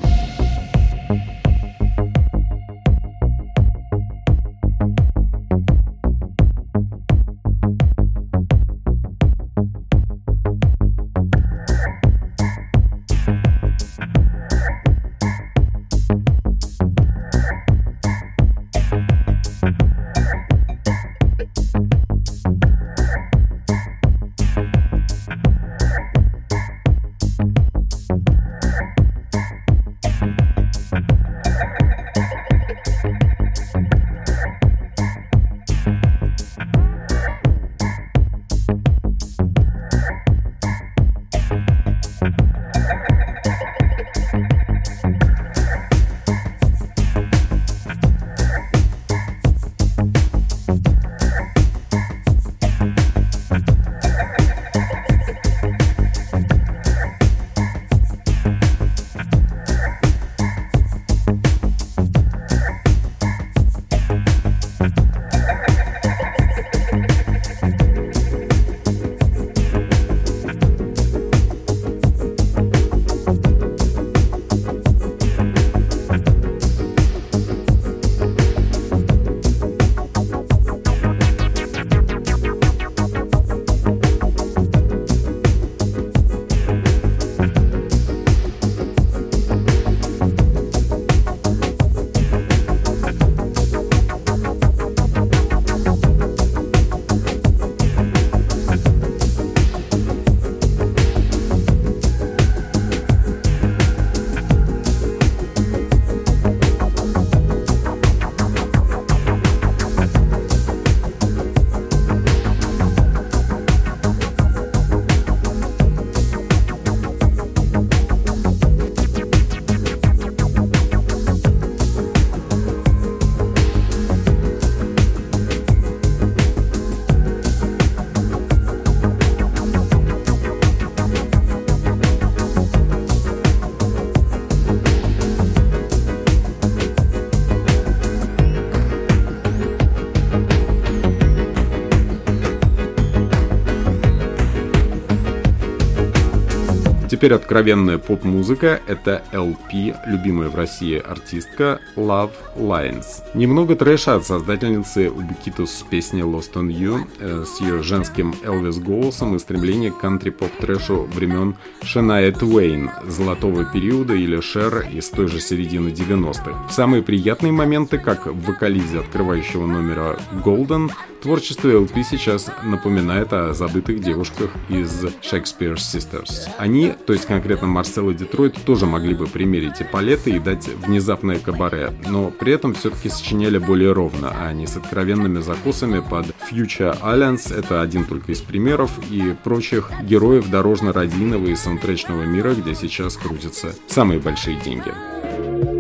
Теперь 147.20 147.34
откровенная 147.34 147.98
поп-музыка— 147.98 148.80
это 148.88 149.22
LP, 149.34 149.94
любимая 150.08 150.48
в 150.48 150.56
России 150.56 150.98
артистка 151.06 151.82
Love 151.98 152.32
Lines. 152.56 153.24
Немного 153.34 153.76
трэша 153.76 154.16
от 154.16 154.26
создательницы 154.26 155.08
Ubiquitous 155.08 155.68
с 155.68 155.84
песней 155.84 156.22
Lost 156.22 156.54
on 156.54 156.70
You 156.70 157.02
э, 157.20 157.44
с 157.46 157.60
ее 157.60 157.84
женским 157.84 158.34
Элвис 158.42 158.80
голосом 158.80 159.36
и 159.36 159.40
стремление 159.40 159.92
к 159.92 159.98
кантри-поп-трэшу 159.98 161.10
времен 161.14 161.58
Шеная 161.84 162.32
Твейн, 162.32 162.90
золотого 163.06 163.66
периода 163.66 164.14
или 164.14 164.40
Шер 164.40 164.88
из 164.90 165.10
той 165.10 165.28
же 165.28 165.42
середины 165.42 165.90
90-х. 165.90 166.70
Самые 166.72 167.04
приятные 167.04 167.52
моменты, 167.52 167.98
как 167.98 168.28
в 168.28 168.46
вокализе 168.46 169.00
открывающего 169.00 169.66
номера 169.66 170.18
Golden, 170.46 170.90
Творчество 171.22 171.68
LP 171.68 172.04
сейчас 172.10 172.50
напоминает 172.64 173.34
о 173.34 173.54
забытых 173.54 174.00
девушках 174.00 174.52
из 174.70 175.04
Shakespeare 175.22 175.76
Sisters. 175.76 176.48
Они, 176.58 176.94
то 177.10 177.14
есть 177.14 177.26
конкретно 177.26 177.66
Марсел 177.66 178.12
и 178.12 178.14
Детройт, 178.14 178.64
тоже 178.66 178.86
могли 178.86 179.16
бы 179.16 179.26
примерить 179.26 179.82
эполеты 179.82 180.30
и 180.30 180.38
дать 180.38 180.68
внезапное 180.68 181.40
кабаре, 181.40 181.92
но 182.08 182.30
при 182.30 182.54
этом 182.54 182.76
все-таки 182.76 183.10
сочиняли 183.10 183.58
более 183.58 183.94
ровно, 183.94 184.32
а 184.40 184.54
не 184.54 184.68
с 184.68 184.78
откровенными 184.78 185.40
закусами 185.40 186.04
под 186.08 186.28
Future 186.52 186.96
Alliance, 187.02 187.52
это 187.52 187.82
один 187.82 188.06
только 188.06 188.32
из 188.32 188.42
примеров, 188.42 188.92
и 189.10 189.36
прочих 189.44 189.90
героев 190.04 190.52
дорожно-радийного 190.52 191.48
и 191.48 191.56
саундтречного 191.56 192.26
мира, 192.26 192.54
где 192.54 192.76
сейчас 192.76 193.18
крутятся 193.18 193.74
самые 193.88 194.20
большие 194.20 194.60
деньги. 194.62 195.79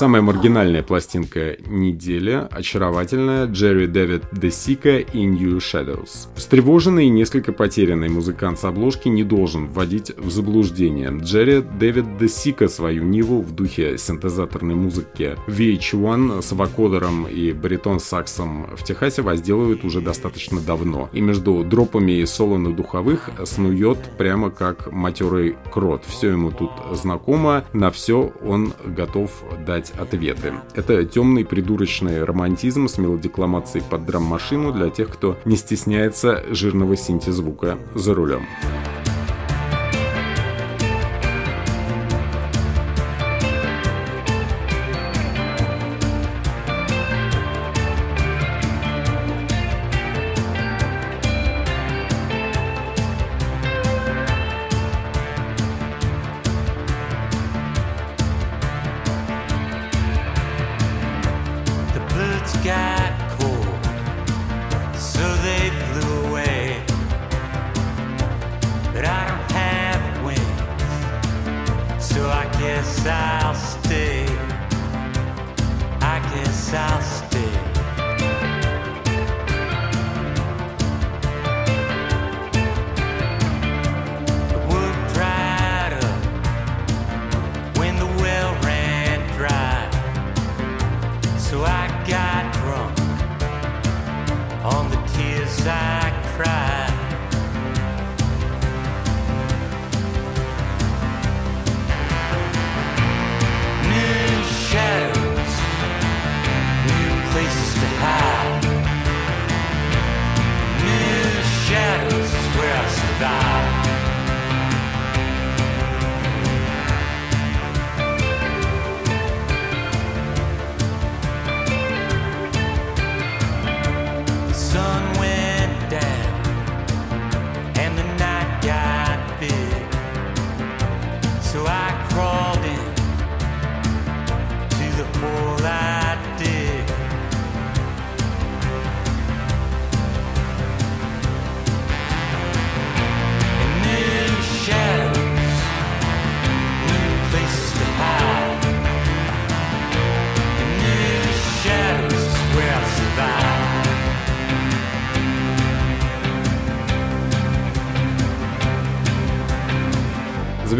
Самая 0.00 0.22
маргинальная 0.22 0.82
пластинка 0.82 1.58
недели, 1.66 2.48
очаровательная 2.50 3.46
Джерри 3.46 3.86
Дэвид 3.86 4.22
Десика 4.32 4.96
и 4.96 5.26
New 5.26 5.58
Shadows. 5.58 6.28
Встревоженный 6.36 7.04
и 7.04 7.10
несколько 7.10 7.52
потерянный 7.52 8.08
музыкант 8.08 8.58
с 8.58 8.64
обложки 8.64 9.08
не 9.08 9.24
должен 9.24 9.66
вводить 9.66 10.16
в 10.16 10.30
заблуждение. 10.30 11.10
Джерри 11.20 11.60
Дэвид 11.78 12.16
Десика 12.16 12.68
свою 12.68 13.02
ниву 13.02 13.42
в 13.42 13.54
духе 13.54 13.98
синтезаторной 13.98 14.74
музыки 14.74 15.36
VH1 15.48 16.40
с 16.40 16.52
вокодером 16.52 17.26
и 17.26 17.52
баритон-саксом 17.52 18.74
в 18.74 18.82
Техасе 18.84 19.20
возделывает 19.20 19.84
уже 19.84 20.00
достаточно 20.00 20.62
давно. 20.62 21.10
И 21.12 21.20
между 21.20 21.62
дропами 21.62 22.12
и 22.12 22.24
соло 22.24 22.56
на 22.56 22.72
духовых 22.72 23.28
снует 23.44 23.98
прямо 24.16 24.48
как 24.48 24.90
матерый 24.90 25.58
крот. 25.70 26.04
Все 26.06 26.30
ему 26.30 26.52
тут 26.52 26.70
знакомо, 26.92 27.66
на 27.74 27.90
все 27.90 28.32
он 28.42 28.72
готов 28.86 29.30
дать 29.66 29.89
искать 29.90 29.98
ответы. 29.98 30.54
Это 30.74 31.04
темный 31.04 31.44
придурочный 31.44 32.24
романтизм 32.24 32.88
с 32.88 32.98
мелодикламацией 32.98 33.84
под 33.88 34.06
драм-машину 34.06 34.72
для 34.72 34.90
тех, 34.90 35.08
кто 35.08 35.38
не 35.44 35.56
стесняется 35.56 36.44
жирного 36.50 36.96
синтезвука 36.96 37.78
за 37.94 38.14
рулем. 38.14 38.46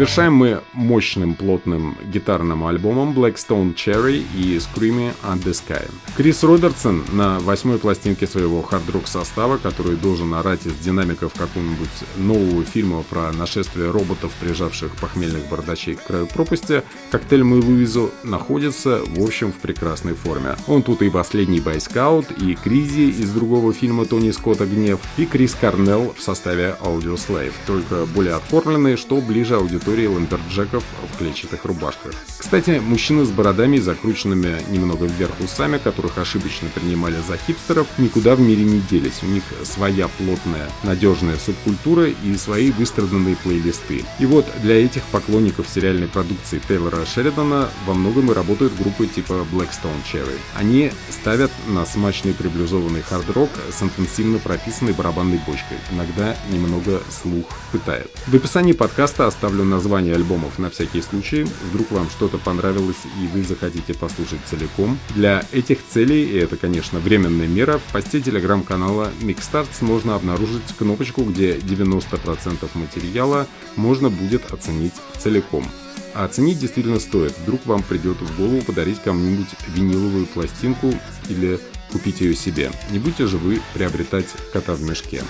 Завершаем 0.01 0.33
мы 0.33 0.61
мощным 0.73 1.35
плотным 1.35 1.95
гитарным 2.03 2.65
альбомом 2.65 3.13
Black 3.13 3.44
Stone 3.44 3.75
Cherry 3.75 4.25
и 4.35 4.57
Screaming 4.57 5.13
at 5.21 5.43
the 5.43 5.51
Sky. 5.51 5.87
Крис 6.17 6.41
Робертсон 6.41 7.03
на 7.11 7.39
восьмой 7.39 7.77
пластинке 7.77 8.25
своего 8.25 8.63
хард-рок 8.63 9.07
состава, 9.07 9.57
который 9.57 9.95
должен 9.95 10.33
орать 10.33 10.65
из 10.65 10.73
динамиков 10.77 11.33
какого-нибудь 11.35 11.87
нового 12.17 12.63
фильма 12.63 13.03
про 13.03 13.31
нашествие 13.31 13.91
роботов, 13.91 14.31
прижавших 14.39 14.95
похмельных 14.95 15.47
бородачей 15.49 15.93
к 15.93 16.03
краю 16.03 16.25
пропасти, 16.25 16.81
как 17.11 17.22
Тельму 17.22 17.43
и 17.43 17.57
Луизу 17.57 18.09
находится, 18.23 19.01
в 19.05 19.23
общем, 19.23 19.51
в 19.51 19.57
прекрасной 19.57 20.15
форме. 20.15 20.55
Он 20.65 20.81
тут 20.81 21.03
и 21.03 21.11
последний 21.11 21.59
бойскаут, 21.59 22.25
и 22.31 22.55
Кризи 22.55 23.11
из 23.21 23.29
другого 23.29 23.71
фильма 23.71 24.05
Тони 24.05 24.31
Скотта 24.31 24.65
«Гнев», 24.65 24.99
и 25.17 25.27
Крис 25.27 25.53
Корнелл 25.53 26.15
в 26.17 26.23
составе 26.23 26.75
Audioslave, 26.81 27.53
только 27.67 28.07
более 28.07 28.33
откормленный, 28.33 28.97
что 28.97 29.21
ближе 29.21 29.57
аудитории 29.57 29.90
истории 29.91 30.07
lumberjack 30.07 30.70
ов 30.70 30.83
в 31.11 31.17
клетчатых 31.17 31.65
рубашках. 31.65 32.13
Кстати, 32.37 32.79
мужчины 32.79 33.25
с 33.25 33.29
бородами 33.29 33.75
и 33.75 33.81
закрученными 33.81 34.61
немного 34.69 35.05
вверх 35.05 35.33
усами, 35.41 35.79
которых 35.79 36.17
ошибочно 36.17 36.69
принимали 36.73 37.17
за 37.27 37.35
хипстеров, 37.35 37.87
никуда 37.97 38.35
в 38.35 38.39
мире 38.39 38.63
не 38.63 38.79
делись. 38.79 39.19
У 39.21 39.25
них 39.25 39.43
своя 39.63 40.07
плотная, 40.07 40.69
надежная 40.83 41.35
субкультура 41.37 42.07
и 42.07 42.37
свои 42.37 42.71
выстраданные 42.71 43.35
плейлисты. 43.35 44.05
И 44.19 44.25
вот 44.25 44.45
для 44.61 44.83
этих 44.83 45.03
поклонников 45.11 45.67
сериальной 45.67 46.07
продукции 46.07 46.61
Тейлора 46.65 47.05
Шеридана 47.05 47.69
во 47.85 47.93
многом 47.93 48.31
и 48.31 48.33
работают 48.33 48.73
группы 48.77 49.07
типа 49.07 49.45
Blackstone 49.51 50.01
Cherry. 50.11 50.37
Они 50.55 50.91
ставят 51.09 51.51
на 51.67 51.85
смачный 51.85 52.33
приблюзованный 52.33 53.01
хард-рок 53.01 53.49
с 53.77 53.83
интенсивно 53.83 54.39
прописанной 54.39 54.93
барабанной 54.93 55.39
бочкой. 55.45 55.77
Иногда 55.91 56.37
немного 56.49 57.01
слух 57.09 57.45
пытает. 57.73 58.09
В 58.27 58.35
описании 58.35 58.73
подкаста 58.73 59.27
оставлю 59.27 59.65
на 59.65 59.80
названия 59.81 60.13
альбомов 60.13 60.59
на 60.59 60.69
всякий 60.69 61.01
случай. 61.01 61.43
Вдруг 61.71 61.89
вам 61.89 62.07
что-то 62.11 62.37
понравилось 62.37 63.01
и 63.19 63.25
вы 63.35 63.41
захотите 63.41 63.95
послушать 63.95 64.41
целиком. 64.47 64.99
Для 65.15 65.43
этих 65.51 65.79
целей, 65.89 66.23
и 66.23 66.35
это, 66.35 66.55
конечно, 66.55 66.99
временная 66.99 67.47
мера, 67.47 67.79
в 67.79 67.91
посте 67.91 68.21
телеграм-канала 68.21 69.11
Mixstarts 69.21 69.83
можно 69.83 70.13
обнаружить 70.13 70.61
кнопочку, 70.77 71.23
где 71.23 71.55
90% 71.55 72.69
материала 72.75 73.47
можно 73.75 74.11
будет 74.11 74.51
оценить 74.51 74.93
целиком. 75.17 75.65
А 76.13 76.25
оценить 76.25 76.59
действительно 76.59 76.99
стоит. 76.99 77.33
Вдруг 77.39 77.65
вам 77.65 77.81
придет 77.81 78.21
в 78.21 78.37
голову 78.37 78.61
подарить 78.61 79.01
кому-нибудь 79.03 79.49
виниловую 79.69 80.27
пластинку 80.27 80.93
или 81.27 81.59
купить 81.91 82.21
ее 82.21 82.35
себе. 82.35 82.69
Не 82.91 82.99
будьте 82.99 83.25
же 83.25 83.39
вы 83.39 83.59
приобретать 83.73 84.27
кота 84.53 84.75
в 84.75 84.83
мешке. 84.83 85.23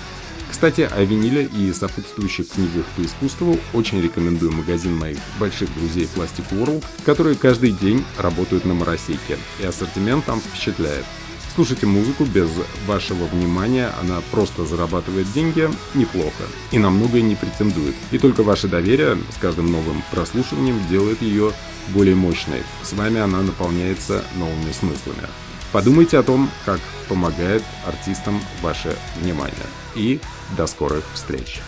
Кстати, 0.51 0.81
о 0.81 1.03
виниле 1.03 1.45
и 1.45 1.73
сопутствующих 1.73 2.49
книгах 2.49 2.85
по 2.95 3.01
искусству 3.01 3.57
очень 3.73 4.01
рекомендую 4.01 4.51
магазин 4.51 4.95
моих 4.95 5.17
больших 5.39 5.73
друзей 5.73 6.07
Plastic 6.13 6.45
World, 6.51 6.83
которые 7.05 7.35
каждый 7.35 7.71
день 7.71 8.03
работают 8.19 8.65
на 8.65 8.75
моросейке, 8.75 9.39
и 9.59 9.65
ассортимент 9.65 10.25
там 10.25 10.39
впечатляет. 10.39 11.05
Слушайте 11.55 11.85
музыку 11.85 12.25
без 12.25 12.49
вашего 12.85 13.25
внимания, 13.25 13.91
она 14.01 14.21
просто 14.31 14.65
зарабатывает 14.65 15.31
деньги 15.33 15.67
неплохо 15.95 16.43
и 16.71 16.79
на 16.79 16.89
многое 16.89 17.21
не 17.21 17.35
претендует. 17.35 17.95
И 18.11 18.19
только 18.19 18.43
ваше 18.43 18.67
доверие 18.67 19.17
с 19.35 19.37
каждым 19.37 19.71
новым 19.71 20.03
прослушиванием 20.11 20.79
делает 20.89 21.21
ее 21.21 21.53
более 21.89 22.15
мощной. 22.15 22.61
С 22.83 22.93
вами 22.93 23.19
она 23.19 23.41
наполняется 23.41 24.23
новыми 24.35 24.71
смыслами. 24.71 25.27
Подумайте 25.71 26.17
о 26.17 26.23
том, 26.23 26.49
как 26.65 26.79
помогает 27.07 27.63
артистам 27.85 28.39
ваше 28.61 28.95
внимание. 29.21 29.55
И 29.95 30.19
до 30.57 30.67
скорых 30.67 31.05
встреч! 31.13 31.61